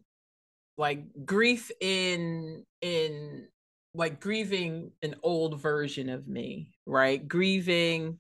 [0.76, 3.46] like grief in in
[3.94, 7.26] like grieving an old version of me, right?
[7.26, 8.18] Grieving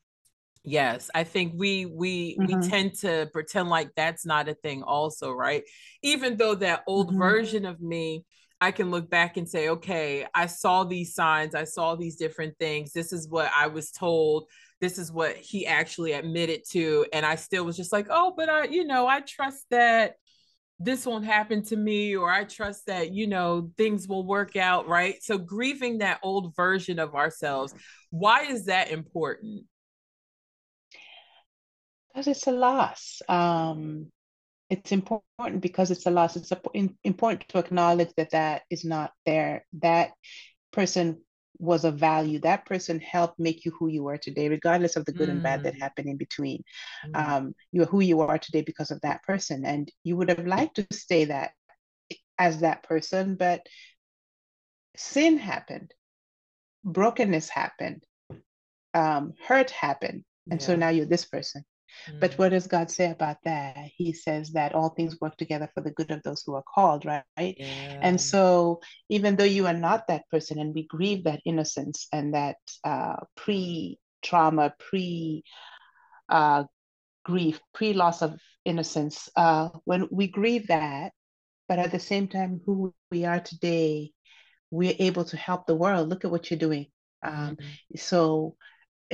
[0.66, 2.60] Yes, I think we we mm-hmm.
[2.60, 5.62] we tend to pretend like that's not a thing also, right?
[6.02, 7.18] Even though that old mm-hmm.
[7.18, 8.24] version of me
[8.60, 12.56] I can look back and say, okay, I saw these signs, I saw these different
[12.58, 12.92] things.
[12.92, 14.46] This is what I was told.
[14.80, 17.06] This is what he actually admitted to.
[17.12, 20.14] And I still was just like, oh, but I, you know, I trust that
[20.80, 24.88] this won't happen to me, or I trust that, you know, things will work out.
[24.88, 25.22] Right.
[25.22, 27.74] So grieving that old version of ourselves,
[28.10, 29.64] why is that important?
[32.12, 33.22] Because it's a loss.
[33.28, 34.12] Um,
[34.74, 36.36] it's important because it's a loss.
[36.36, 36.52] It's
[37.04, 39.64] important to acknowledge that that is not there.
[39.80, 40.12] That
[40.72, 41.20] person
[41.58, 42.40] was of value.
[42.40, 45.32] That person helped make you who you are today, regardless of the good mm.
[45.32, 45.80] and bad that Mm.
[45.80, 46.64] happened in between.
[47.06, 47.28] Mm.
[47.28, 49.64] Um, you are who you are today because of that person.
[49.64, 51.52] And you would have liked to stay that
[52.38, 53.66] as that person, but
[54.96, 55.94] sin happened,
[56.84, 58.02] brokenness happened,
[58.92, 60.24] um, hurt happened.
[60.50, 61.64] And so now you're this person.
[62.20, 62.38] But Mm.
[62.38, 63.76] what does God say about that?
[63.96, 67.04] He says that all things work together for the good of those who are called,
[67.04, 67.56] right?
[67.56, 67.98] Yeah.
[68.02, 72.34] And so, even though you are not that person, and we grieve that innocence and
[72.34, 75.42] that uh, pre trauma, pre
[76.28, 76.64] uh,
[77.24, 81.12] grief, pre loss of innocence, uh, when we grieve that,
[81.68, 84.12] but at the same time, who we are today,
[84.70, 86.08] we're able to help the world.
[86.08, 86.86] Look at what you're doing.
[87.22, 87.78] Um, Mhm.
[87.96, 88.56] so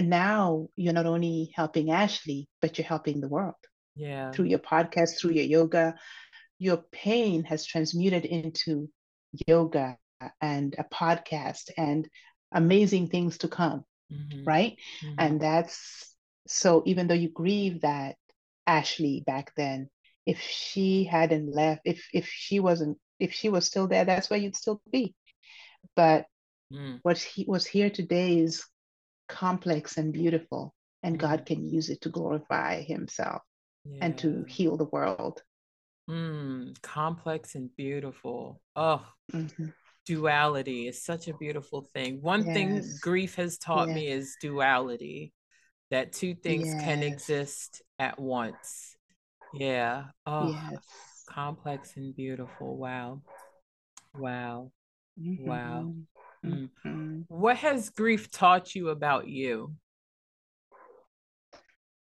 [0.09, 3.55] now you're not only helping Ashley, but you're helping the world
[3.97, 4.31] Yeah.
[4.33, 5.99] through your podcast, through your yoga.
[6.59, 8.89] Your pain has transmuted into
[9.47, 9.97] yoga
[10.41, 12.09] and a podcast and
[12.53, 14.47] amazing things to come, Mhm.
[14.47, 14.79] right?
[15.03, 15.15] Mhm.
[15.19, 16.15] And that's
[16.47, 18.17] so even though you grieve that
[18.67, 19.89] Ashley back then,
[20.27, 24.39] if she hadn't left, if if she wasn't, if she was still there, that's where
[24.39, 25.15] you'd still be.
[25.97, 26.27] But
[26.73, 27.01] Mm.
[27.03, 28.65] what he was here today is
[29.31, 31.21] complex and beautiful, and Mhm.
[31.21, 33.43] God can use it to glorify Himself
[34.01, 35.43] and to heal the world.
[36.09, 36.81] Mm.
[36.83, 38.61] Complex and beautiful.
[38.77, 39.73] Oh, Mhm.
[40.05, 42.21] duality is such a beautiful thing.
[42.21, 43.95] One thing grief has taught Yeah.
[43.95, 45.33] me is duality,
[45.91, 48.97] that two things can exist at once.
[49.55, 50.11] Yeah.
[50.27, 51.25] Oh, Yes.
[51.29, 52.77] complex and beautiful.
[52.77, 53.23] Wow.
[54.15, 54.73] Wow.
[55.39, 55.95] Wow.
[56.45, 56.51] Mhm.
[56.53, 56.71] Mm.
[56.85, 57.25] Mhm.
[57.29, 59.77] What has grief taught you about you?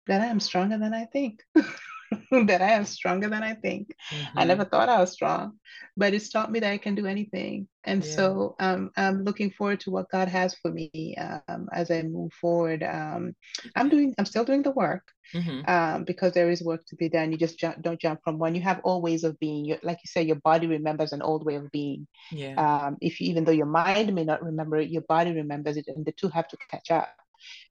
[0.08, 1.44] That I am stronger than I think.
[2.48, 3.96] that I am stronger than I think.
[4.38, 4.46] I Mhm.
[4.46, 5.60] never thought I was strong,
[5.98, 7.68] but it's taught me that I can do anything.
[7.86, 8.16] And Yeah.
[8.16, 12.16] so um, I'm looking forward to what God has for me um, as I move
[12.20, 12.68] forward.
[12.84, 15.04] Um, I'm doing, I'm still doing the work
[15.34, 15.68] Mhm.
[15.68, 17.32] um, because there is work to be done.
[17.32, 18.56] You just jump, don't jump from one.
[18.56, 19.66] You have old ways of being.
[19.66, 22.08] You, like you say, your body remembers an old way of being.
[22.32, 22.62] Yeah.
[22.62, 25.88] Um, if you, even though your mind may not remember it, your body remembers it,
[25.88, 27.10] and the two have to catch up.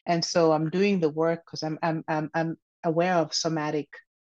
[0.06, 3.88] And so I'm doing the work because I'm, I'm, I'm, I'm aware of somatic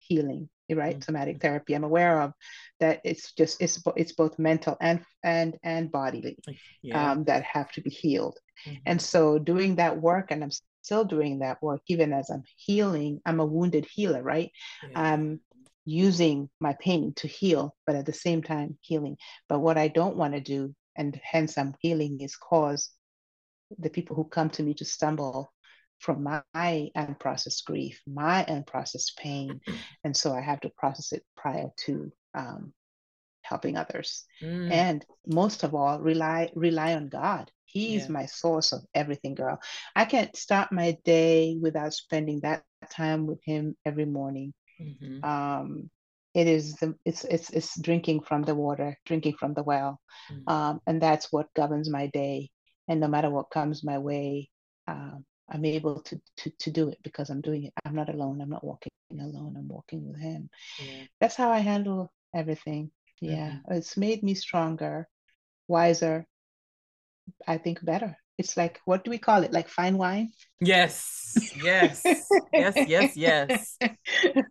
[0.07, 0.99] healing, right?
[0.99, 1.05] Mhm.
[1.05, 1.75] Somatic therapy.
[1.75, 2.33] I'm aware of
[2.81, 3.01] that.
[3.05, 6.37] It's just, it's, it's both mental and and and bodily
[6.83, 7.13] Yeah.
[7.13, 8.39] um, that have to be healed.
[8.67, 8.83] Mhm.
[8.87, 10.53] And so doing that work, and I'm
[10.83, 14.51] still doing that work, even as I'm healing, I'm a wounded healer, right?
[14.91, 15.01] Yeah.
[15.01, 15.41] I'm
[15.87, 19.17] using my pain to heal, but at the same time healing.
[19.49, 22.91] But what I don't want to do, and hence I'm healing, is cause
[23.79, 25.53] the people who come to me to stumble
[25.99, 29.61] from my unprocessed grief, my unprocessed pain.
[29.93, 32.73] And so I have to process it prior to um,
[33.43, 34.87] helping others Mm.
[34.87, 38.09] and most of all rely rely on god he's Yeah.
[38.09, 39.59] my source of everything girl
[39.97, 44.31] i can't start my day without spending that time with him every morning
[44.79, 45.23] Mhm.
[45.23, 45.73] um
[46.35, 50.47] it is the it's it's it's drinking from the water drinking from the well Mhm.
[50.47, 52.51] um and that's what governs my day
[52.89, 54.49] and no matter what comes my way
[54.89, 58.41] um i'm able to to to do it because i'm doing it i'm not alone
[58.41, 58.91] i'm not walking
[59.21, 60.49] alone i'm walking with him
[60.81, 61.05] Yeah.
[61.21, 62.91] that's how I handle everything.
[63.21, 63.73] Yeah, mm-hmm.
[63.75, 65.09] it's made me stronger,
[65.69, 66.27] wiser,
[67.47, 68.17] I think better.
[68.37, 69.53] It's like, what do we call it?
[69.53, 70.33] Like fine wine?
[70.61, 71.55] Yes.
[71.63, 72.03] Yes.
[72.53, 72.75] yes.
[72.87, 73.17] Yes.
[73.17, 73.79] Yes.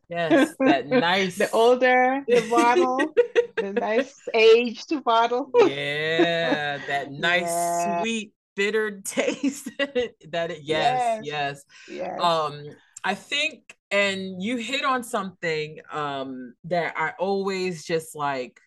[0.08, 0.56] Yes.
[0.60, 1.38] That nice.
[1.38, 3.14] The older the bottle,
[3.58, 5.52] the nice aged bottle.
[5.68, 6.80] yeah.
[6.88, 8.02] That nice, Yeah.
[8.02, 9.70] sweet, bitter taste.
[9.78, 10.62] that it.
[10.64, 11.20] Yes.
[11.22, 11.22] Yes.
[11.24, 11.64] Yes.
[11.88, 12.20] Yes.
[12.22, 12.64] um
[13.04, 18.60] i think and you hit on something um that i always just like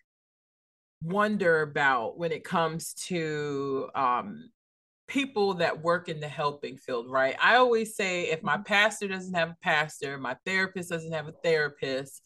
[1.01, 4.49] wonder about when it comes to um
[5.07, 8.65] people that work in the helping field right i always say if my Mhm.
[8.65, 12.21] pastor doesn't have a pastor my therapist doesn't have a therapist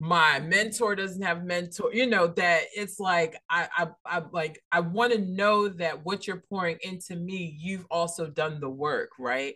[0.00, 4.78] my mentor doesn't have mentor you know that it's like i i, I like i
[4.78, 9.54] want to know that what you're pouring into me you've also done the work right?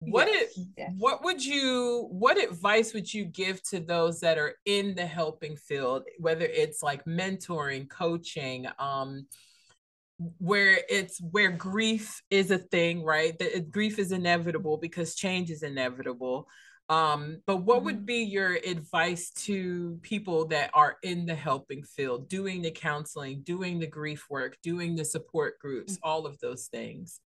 [0.00, 0.92] What it Yes, yes.
[0.98, 5.56] what would you what advice would you give to those that are in the helping
[5.56, 9.26] field whether it's like mentoring coaching um
[10.38, 13.38] where it's where grief is a thing right?
[13.38, 16.48] That grief is inevitable because change is inevitable
[16.90, 18.06] um but what would Mhm.
[18.06, 23.78] be your advice to people that are in the helping field doing the counseling doing
[23.78, 27.20] the grief work doing the support groups all of those things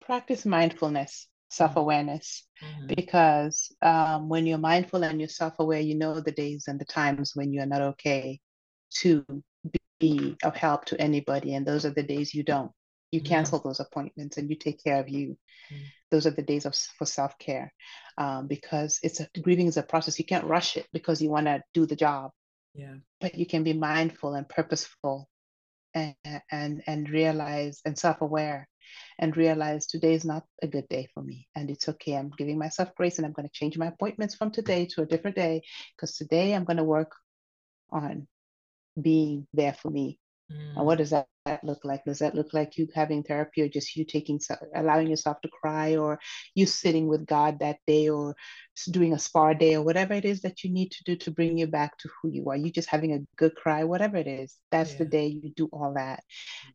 [0.00, 2.46] Practice mindfulness, self awareness.
[2.60, 2.96] Mhm.
[2.96, 7.32] because um, when you're mindful and you're self-aware you know the days and the times
[7.34, 8.40] when you're not okay
[8.90, 9.24] to
[10.00, 12.72] be of help to anybody and those are the days you don't
[13.12, 15.38] You cancel those appointments and you take care of you.
[16.12, 17.72] Those are the days of for self care,
[18.18, 20.18] um, because it's a grieving is a process.
[20.18, 22.30] You can't rush it because you want to do the job.
[22.74, 22.94] Yeah.
[23.20, 25.28] But you can be mindful and purposeful,
[25.94, 26.14] and
[26.50, 28.68] and and realize and self aware
[29.18, 32.58] and realize today is not a good day for me and it's okay i'm giving
[32.58, 35.62] myself grace and i'm going to change my appointments from today to a different day
[35.96, 37.12] because today i'm going to work
[37.90, 38.26] on
[39.00, 40.18] being there for me
[40.52, 40.76] mm.
[40.76, 41.26] and what does that
[41.62, 42.04] look like?
[42.04, 44.40] Does that look like you having therapy or just you taking
[44.74, 46.18] allowing yourself to cry or
[46.54, 48.34] you sitting with god that day or
[48.90, 51.58] doing a spa day or whatever it is that you need to do to bring
[51.58, 52.56] you back to who you are?
[52.56, 54.98] You just having a good cry whatever it is that's yeah.
[54.98, 56.22] the day you do all that.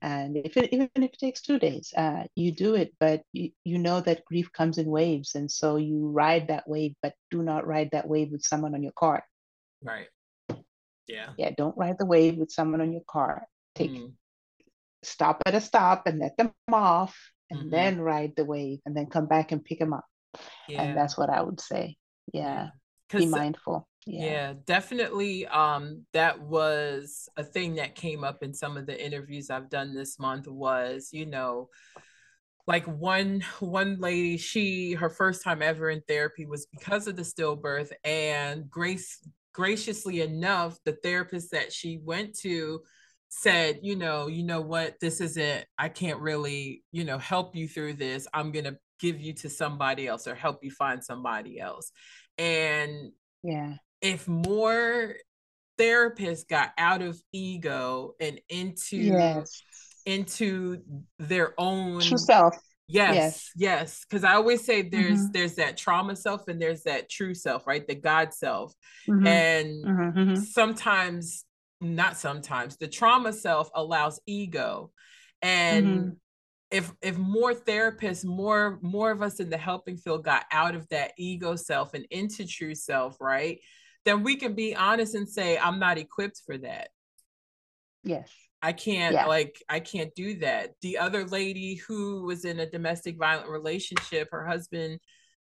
[0.01, 3.51] And if it, even if it takes two days uh, you do it but you,
[3.63, 7.41] you know that grief comes in waves and so you ride that wave but do
[7.41, 9.23] not ride that wave with someone on your car.
[9.81, 10.07] Right.
[11.07, 11.29] Yeah.
[11.37, 13.47] Yeah don't ride the wave with someone on your car
[13.77, 14.11] take mm.
[15.03, 17.15] stop at a stop and let them off
[17.49, 17.69] and mm-hmm.
[17.69, 20.05] then ride the wave and then come back and pick them up
[20.67, 20.81] yeah.
[20.81, 21.95] and that's what i would say
[22.33, 22.69] yeah,
[23.13, 24.25] be mindful yeah.
[24.25, 24.53] yeah.
[24.65, 29.69] definitely um that was a thing that came up in some of the interviews i've
[29.69, 31.69] done this month was you know
[32.67, 37.21] like one one lady she her first time ever in therapy was because of the
[37.21, 39.19] stillbirth and grace
[39.53, 42.81] graciously enough the therapist that she went to
[43.29, 47.67] said you know you know what this isn't i can't really you know help you
[47.67, 51.91] through this i'm gonna give you to somebody else or help you find somebody else
[52.37, 53.11] and
[53.43, 55.15] yeah if more
[55.77, 59.61] therapists got out of ego and into yes.
[60.05, 60.81] into
[61.19, 62.55] their own true self
[62.87, 65.31] yes yes because i always say there's mm-hmm.
[65.33, 68.73] there's that trauma self and there's that true self right the god self
[69.07, 69.27] mm-hmm.
[69.27, 70.19] and mm-hmm.
[70.19, 70.35] mm-hmm.
[70.35, 71.43] sometimes
[71.81, 72.77] not sometimes.
[72.77, 74.91] The trauma self allows ego.
[75.41, 76.09] And mm-hmm.
[76.71, 80.87] if if more therapists more more of us in the helping field got out of
[80.89, 83.59] that ego self and into true self right
[84.05, 86.89] then we can be honest and say i'm not equipped for that.
[88.03, 88.31] Yes.
[88.61, 89.27] I can't yeah.
[89.27, 90.71] like i can't do that.
[90.81, 94.99] The other lady who was in a domestic violent relationship her husband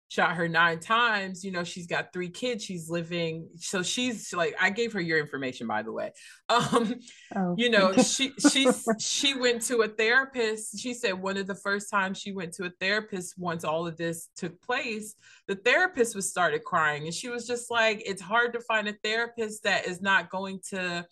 [0.08, 4.54] shot her nine times you know she's got three kids she's living so she's like
[4.60, 6.12] i gave her your information by the way
[6.48, 6.94] um
[7.34, 7.54] oh.
[7.58, 8.68] you know she she
[9.00, 12.64] she went to a therapist she said one of the first times she went to
[12.64, 15.14] a therapist once all of this took place
[15.48, 18.94] the therapist was started crying and she was just like it's hard to find a
[19.02, 21.04] therapist that is not going to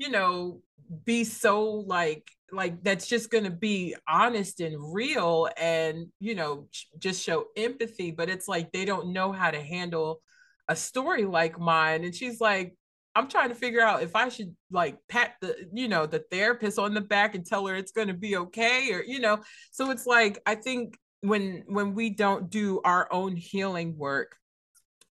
[0.00, 0.60] you know
[1.04, 6.66] be so like like that's just going to be honest and real and you know
[6.98, 10.20] just show empathy but it's like they don't know how to handle
[10.68, 12.74] a story like mine and she's like
[13.14, 16.78] i'm trying to figure out if i should like pat the you know the therapist
[16.78, 19.38] on the back and tell her it's going to be okay or you know?
[19.70, 24.34] So it's like i think when when we don't do our own healing work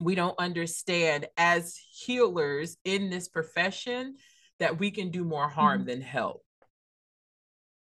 [0.02, 4.16] we don't understand as healers in this profession
[4.60, 5.90] that we can do more harm mm-hmm.
[5.90, 6.44] than help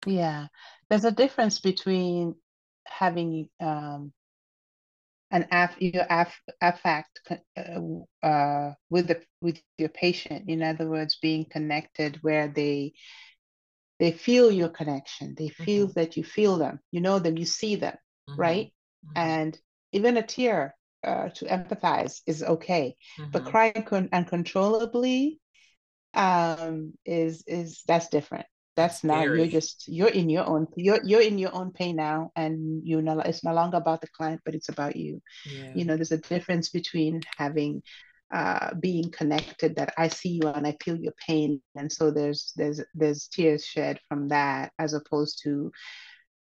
[0.06, 0.48] yeah,
[0.88, 2.34] there's a difference between
[2.86, 4.12] having um,
[5.30, 7.20] an aff, your aff, affect
[7.56, 10.48] uh, uh, with the with your patient.
[10.48, 12.94] In other words, being connected where they
[13.98, 15.34] they feel your connection.
[15.36, 16.00] They feel mm-hmm.
[16.00, 16.80] that you feel them.
[16.90, 17.38] You know them.
[17.38, 17.96] You see them,
[18.28, 18.40] mm-hmm.
[18.40, 18.72] right?
[19.06, 19.18] Mm-hmm.
[19.18, 19.58] And
[19.92, 22.96] even a tear uh, to empathize is okay,
[23.30, 23.50] but mm-hmm.
[23.50, 25.40] crying con- uncontrollably
[26.14, 28.46] um, is is that's different.
[28.74, 32.30] That's now you're just you're in your own you're you're in your own pain now
[32.34, 35.20] and you know it's no longer about the client but it's about you.
[35.44, 35.72] Yeah.
[35.74, 37.82] you know there's a difference between having
[38.32, 42.52] uh, being connected that I see you and I feel your pain and so there's
[42.56, 45.70] there's there's tears shed from that as opposed to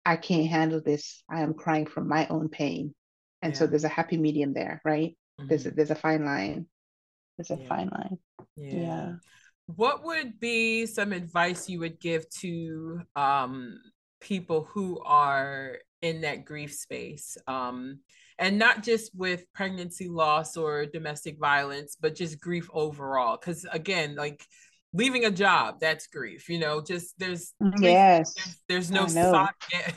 [0.04, 1.22] I can't handle this.
[1.30, 2.96] I am crying from my own pain.
[3.42, 3.60] And yeah.
[3.60, 5.16] so there's a happy medium there right?
[5.40, 5.50] Mm-hmm.
[5.50, 6.66] there's a, there's a fine line.
[7.38, 7.68] There's a yeah.
[7.68, 8.18] fine line.
[8.56, 9.12] Yeah
[9.68, 13.80] what would be some advice you would give to um,
[14.20, 17.38] people who are in that grief space?
[17.48, 18.00] Um,
[18.40, 24.16] and not just with pregnancy loss or domestic violence but just grief overall because again
[24.16, 24.44] like
[24.94, 28.34] leaving a job that's grief you know just there's yes
[28.68, 29.48] there's, there's no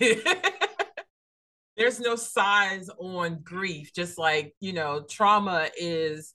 [1.77, 6.35] there's no size on grief just like you know trauma is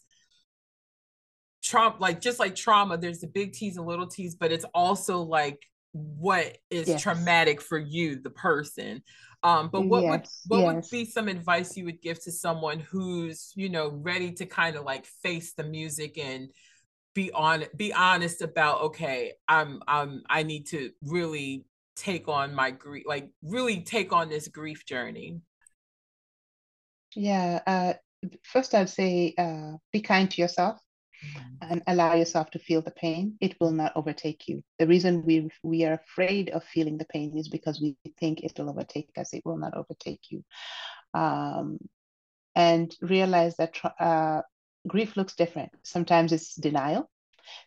[1.65, 5.21] trauma like just like trauma there's the big t's and little t's but it's also
[5.21, 5.59] like
[5.91, 7.01] what is yes.
[7.01, 9.01] traumatic for you the person
[9.43, 10.11] um but what yes.
[10.11, 10.75] would what yes.
[10.75, 14.75] would be some advice you would give to someone who's you know ready to kind
[14.75, 16.49] of like face the music and
[17.13, 21.65] be on be honest about okay i'm i'm i need to really
[21.95, 25.39] take on my grief, like really take on this grief journey?
[27.15, 27.61] Yeah.
[27.65, 27.93] Uh,
[28.43, 30.79] first, I'd say uh, be kind to yourself.
[31.61, 33.37] And allow yourself to feel the pain.
[33.41, 34.61] It will not overtake you.
[34.79, 38.53] The reason we we are afraid of feeling the pain is because we think it
[38.57, 39.33] will overtake us.
[39.33, 40.43] It will not overtake you.
[41.13, 41.79] Um,
[42.55, 44.41] and realize that uh,
[44.87, 45.71] grief looks different.
[45.83, 47.09] Sometimes it's denial.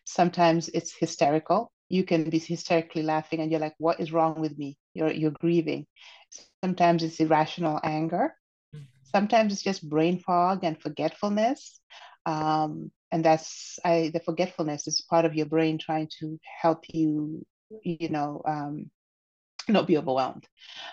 [0.05, 1.71] Sometimes it's hysterical.
[1.89, 4.77] You can be hysterically laughing and you're like, what is wrong with me?
[4.93, 5.85] You're, you're grieving.
[6.63, 8.35] Sometimes it's irrational anger.
[8.75, 8.85] Mm-hmm.
[9.03, 11.79] Sometimes it's just brain fog and forgetfulness.
[12.25, 17.45] Um, and that's I, the forgetfulness is part of your brain trying to help you,
[17.83, 18.91] you know, um,
[19.67, 20.45] not be overwhelmed.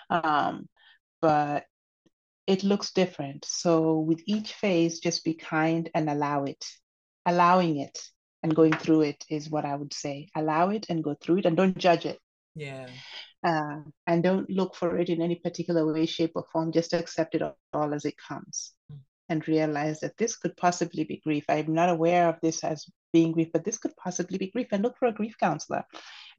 [0.09, 0.67] Um,
[1.21, 1.65] but
[2.45, 3.45] it looks different.
[3.45, 6.63] So with each phase, just be kind and allow it.
[7.25, 7.99] Allowing it
[8.41, 10.29] and going through it is what I would say.
[10.35, 12.19] Allow it and go through it and don't judge it.
[12.55, 12.87] Yeah.
[13.43, 16.71] Uh, and don't look for it in any particular way, shape, or form.
[16.71, 17.41] Just accept it
[17.73, 18.97] all as it comes mm.
[19.29, 21.45] And realize that this could possibly be grief.
[21.49, 24.67] I'm not aware of this as being grief, but this could possibly be grief.
[24.71, 25.83] And look for a grief counselor.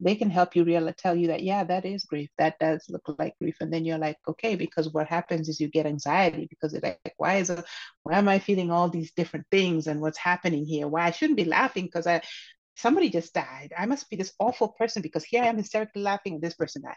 [0.01, 2.31] They can help you real tell you that yeah that is grief.
[2.39, 3.57] That does look like grief.
[3.61, 7.15] And then you're like okay because what happens is you get anxiety because it's like
[7.17, 7.65] why is it
[8.05, 10.89] why am i feeling all these different things and what's happening here?
[10.89, 12.23] Why i shouldn't be laughing because i
[12.77, 13.73] somebody just died.
[13.77, 16.83] I must be this awful person because here i am hysterically laughing and this person
[16.83, 16.95] died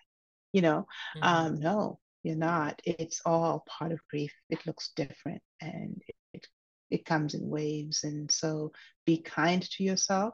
[0.53, 0.85] you know?
[1.15, 1.23] Mm-hmm.
[1.23, 6.01] um no you're not it's all part of grief it looks different and
[6.33, 6.47] it,
[6.89, 8.71] it comes in waves and so
[9.05, 10.33] be kind to yourself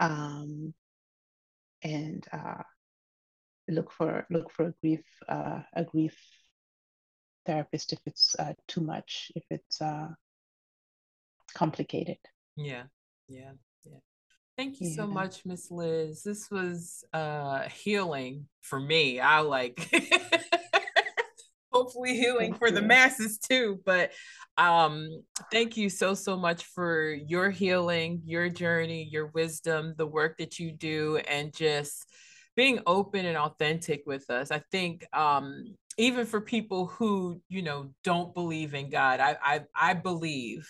[0.00, 0.74] um,
[1.82, 2.62] and uh,
[3.68, 6.16] look for look for a grief uh, a grief
[7.46, 10.08] therapist if it's uh, too much if it's uh,
[11.54, 12.18] complicated.
[12.56, 12.84] Yeah,
[13.28, 13.52] yeah,
[13.84, 13.98] yeah.
[14.56, 14.96] Thank you yeah.
[14.96, 16.22] so much, Miss Liz.
[16.22, 19.20] This was uh, healing for me.
[19.20, 19.90] I like
[21.74, 22.74] hopefully healing thank for you.
[22.74, 23.80] the masses too.
[23.84, 24.12] But
[24.56, 30.38] um, thank you so so much for your healing, your journey, your wisdom, the work
[30.38, 32.08] that you do, and just
[32.56, 34.52] being open and authentic with us.
[34.52, 39.60] I think um, even for people who you know don't believe in God, I I,
[39.74, 40.68] I believe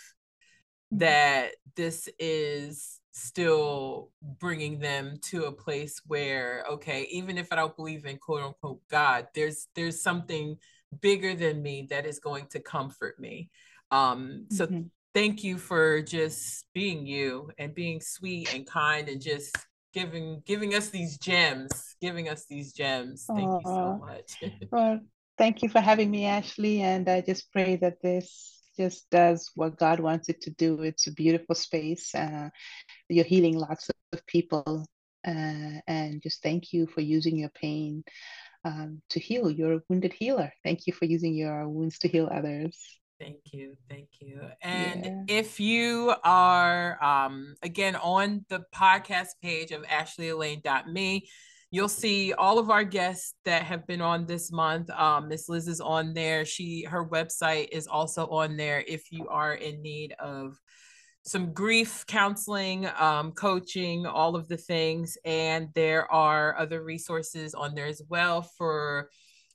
[0.93, 0.99] mm-hmm.
[0.99, 4.11] that this is still
[4.41, 8.81] bringing them to a place where okay even if i don't believe in quote unquote
[8.91, 10.57] god there's there's something
[11.01, 13.51] bigger than me that is going to comfort me.
[13.91, 14.83] Um, so mm-hmm.
[15.15, 19.57] thank you for just being you and being sweet and kind and just
[19.93, 23.25] giving giving us these gems, giving us these gems.
[23.27, 23.61] Thank Aww.
[23.61, 24.53] you so much.
[24.71, 25.01] well,
[25.39, 26.83] thank you for having me, Ashley.
[26.83, 30.83] And I just pray that this just does what God wants it to do.
[30.83, 32.15] It's a beautiful space.
[32.15, 32.49] Uh,
[33.09, 34.85] you're healing lots of people.
[35.27, 38.05] Uh, and just thank you for using your pain
[38.65, 39.51] um, to heal.
[39.51, 40.53] You're a wounded healer.
[40.63, 42.79] Thank you for using your wounds to heal others.
[43.21, 43.77] Thank you.
[43.89, 44.41] Thank you.
[44.61, 45.37] And yeah.
[45.37, 51.29] if you are, um, again, on the podcast page of ashleyelaine.me,
[51.71, 54.91] you'll see all of our guests that have been on this month.
[54.91, 56.45] Um, Miss Liz is on there.
[56.45, 60.59] She, her website is also on there if you are in need of
[61.27, 65.17] some grief counseling, um, coaching, all of the things.
[65.25, 69.09] And there are other resources on there as well for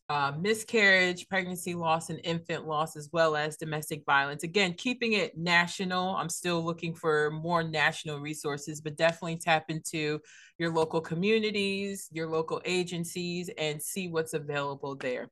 [0.09, 4.41] uh, miscarriage, pregnancy loss, and infant loss, as well as domestic violence.
[4.43, 6.15] Again, keeping it national.
[6.15, 10.19] I'm still looking for more national resources, but definitely tap into
[10.57, 15.29] your local communities, your local agencies, and see what's available there.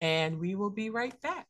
[0.00, 1.46] And we will be right back.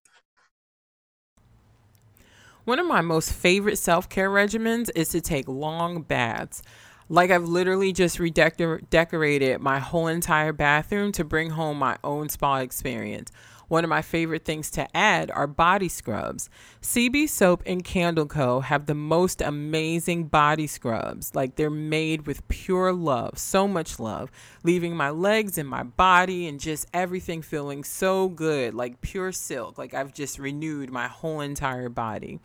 [2.64, 6.62] One of my most favorite self care regimens is to take long baths.
[7.10, 12.56] Like I've literally just redecorated my whole entire bathroom to bring home my own spa
[12.56, 13.30] experience.
[13.68, 16.50] One of my favorite things to add are body scrubs.
[16.82, 18.60] CB Soap and Candle Co.
[18.60, 21.34] have the most amazing body scrubs.
[21.34, 24.30] Like they're made with pure love, so much love,
[24.62, 29.78] leaving my legs and my body and just everything feeling so good, like pure silk.
[29.78, 32.40] Like I've just renewed my whole entire body.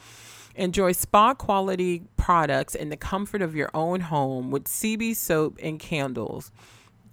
[0.55, 5.79] Enjoy spa quality products in the comfort of your own home with CB Soap and
[5.79, 6.51] Candles,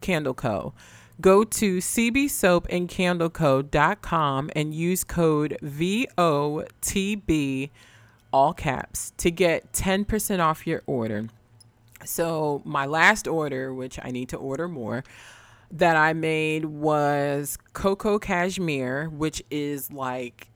[0.01, 0.75] Candle Co.
[1.21, 7.71] Go to cbsoapandcandleco.com and use code VOTB,
[8.33, 11.29] all caps, to get 10% off your order.
[12.05, 15.05] So, my last order, which I need to order more,
[15.71, 20.49] that I made was Cocoa Cashmere, which is like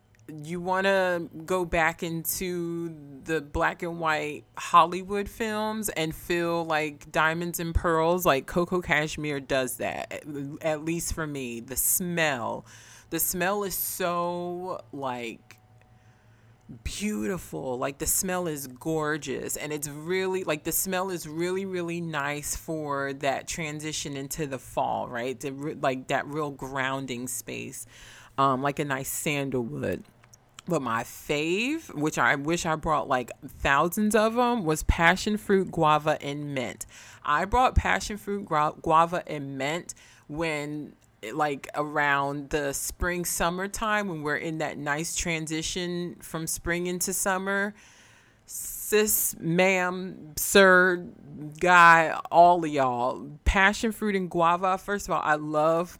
[0.45, 2.95] you want to go back into
[3.25, 9.41] the black and white Hollywood films and feel like diamonds and pearls, like Coco Cashmere
[9.41, 10.25] does that,
[10.63, 11.61] at least for me.
[11.61, 12.67] The smell,
[13.11, 15.59] the smell is so like
[16.85, 17.79] beautiful.
[17.79, 22.57] Like the smell is gorgeous and it's really like the smell is really really nice
[22.57, 25.39] for that transition into the fall, right?
[25.39, 25.51] The,
[25.81, 27.87] like that real grounding space.
[28.39, 30.05] Um, like a nice sandalwood.
[30.67, 35.71] But my fave, which I wish I brought like thousands of them, was passion fruit,
[35.71, 36.87] guava, and mint.
[37.25, 39.95] I brought passion fruit, guava, and mint
[40.29, 40.95] when
[41.33, 47.75] like around the spring summertime when we're in that nice transition from spring into summer.
[48.47, 51.07] Sis ma'am sir
[51.61, 54.79] guy all of y'all passion fruit and guava.
[54.79, 55.99] First of all i love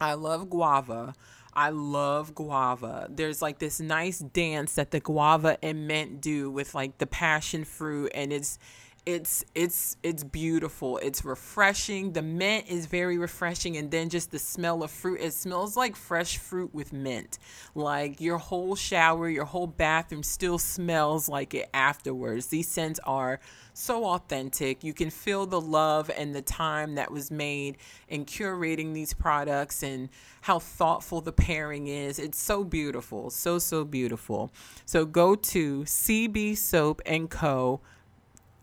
[0.00, 1.14] i love guava
[1.54, 3.08] I love guava.
[3.10, 7.64] There's like this nice dance that the guava and mint do with like the passion
[7.64, 8.58] fruit and it's
[9.04, 10.98] it's it's it's beautiful.
[10.98, 12.12] It's refreshing.
[12.12, 15.96] The mint is very refreshing and then just the smell of fruit it smells like
[15.96, 17.38] fresh fruit with mint.
[17.74, 22.46] Like your whole shower your whole bathroom still smells like it afterwards.
[22.46, 23.40] These scents are
[23.74, 27.76] so authentic you can feel the love and the time that was made
[28.08, 30.08] in curating these products and
[30.42, 34.50] how thoughtful the pairing is it's so beautiful so so beautiful
[34.84, 37.80] so go to cb soap and co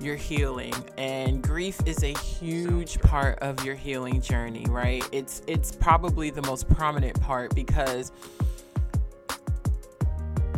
[0.00, 5.08] your healing and grief is a huge part of your healing journey right?
[5.12, 8.12] It's it's probably the most prominent part because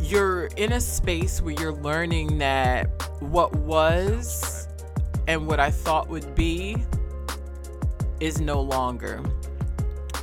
[0.00, 2.86] you're in a space where you're learning that
[3.20, 4.66] what was
[5.28, 6.76] and what I thought would be
[8.20, 9.22] is no longer.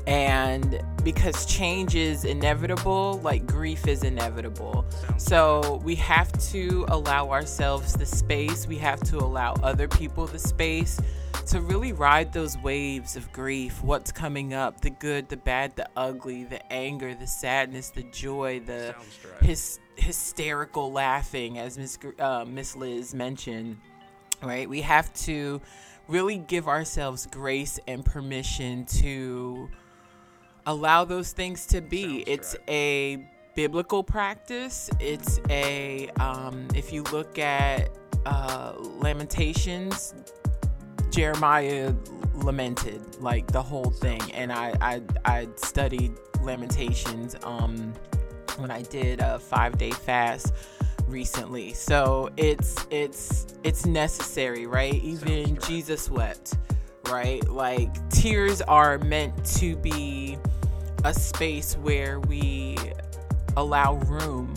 [0.05, 4.85] And because change is inevitable, like grief is inevitable.
[5.17, 10.39] So we have to allow ourselves the space, we have to allow other people the
[10.39, 10.99] space
[11.47, 15.87] to really ride those waves of grief what's coming up the good the bad the
[15.97, 18.95] ugly the anger the sadness the joy the
[19.41, 23.77] his, hysterical laughing as miss uh, miss liz mentioned
[24.41, 25.59] right we have to
[26.13, 29.67] really give ourselves grace and permission to
[30.67, 32.23] allow those things to be.
[32.27, 34.91] It's a biblical practice.
[34.99, 37.89] It's a um, if you look at
[38.27, 40.13] uh, lamentations
[41.09, 41.93] Jeremiah
[42.35, 47.93] lamented like the whole thing, and I I, I studied Lamentations um,
[48.57, 50.53] when I did a five day fast
[51.07, 51.73] recently.
[51.73, 54.95] So it's it's it's necessary, right?
[54.95, 56.55] Even Jesus wept,
[57.09, 57.47] right?
[57.49, 60.37] Like tears are meant to be
[61.03, 62.77] a space where we
[63.57, 64.53] allow room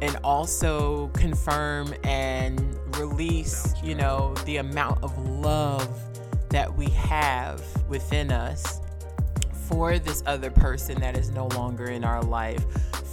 [0.00, 5.88] and also confirm and release, you know, the amount of love
[6.50, 8.80] that we have within us
[9.68, 12.64] for this other person that is no longer in our life,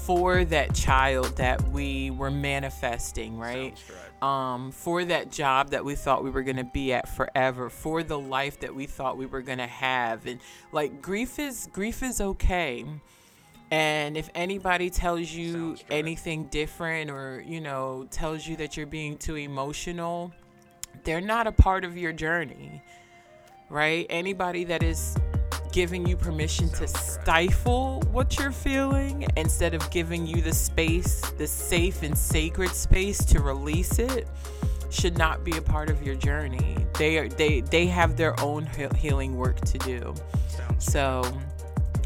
[0.05, 3.77] for that child that we were manifesting, right?
[4.21, 8.01] Um, for that job that we thought we were going to be at forever, for
[8.01, 10.25] the life that we thought we were going to have.
[10.25, 10.39] And
[10.71, 12.85] like grief is grief is okay
[13.71, 19.17] and if anybody tells you anything different or, you know, tells you that you're being
[19.17, 20.31] too emotional,
[21.03, 22.81] they're not a part of your journey,
[23.69, 24.05] right?
[24.09, 25.17] Anybody that is
[25.75, 31.45] giving you permission to stifle what you're feeling instead of giving you the space, the
[31.45, 34.25] safe and sacred space to release it
[34.89, 36.77] should not be a part of your journey.
[36.97, 40.15] They are they they have their own healing work to do.
[40.79, 41.23] So,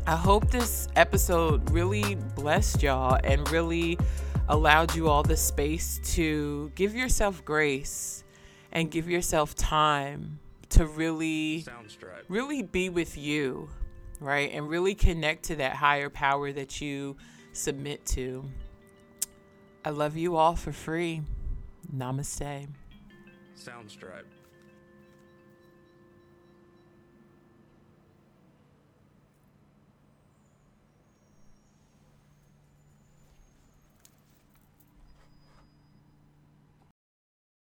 [0.08, 4.00] I hope this episode really blessed y'all and really
[4.48, 8.24] allowed you all the space to give yourself grace
[8.72, 10.40] and give yourself time
[10.70, 11.66] to really
[12.28, 13.70] really be with you,
[14.20, 14.52] right?
[14.54, 17.18] And really connect to that higher power that you
[17.54, 18.46] submit to.
[19.84, 21.22] I love you all for free.
[21.96, 22.68] Namaste.
[23.56, 24.39] Soundstripe.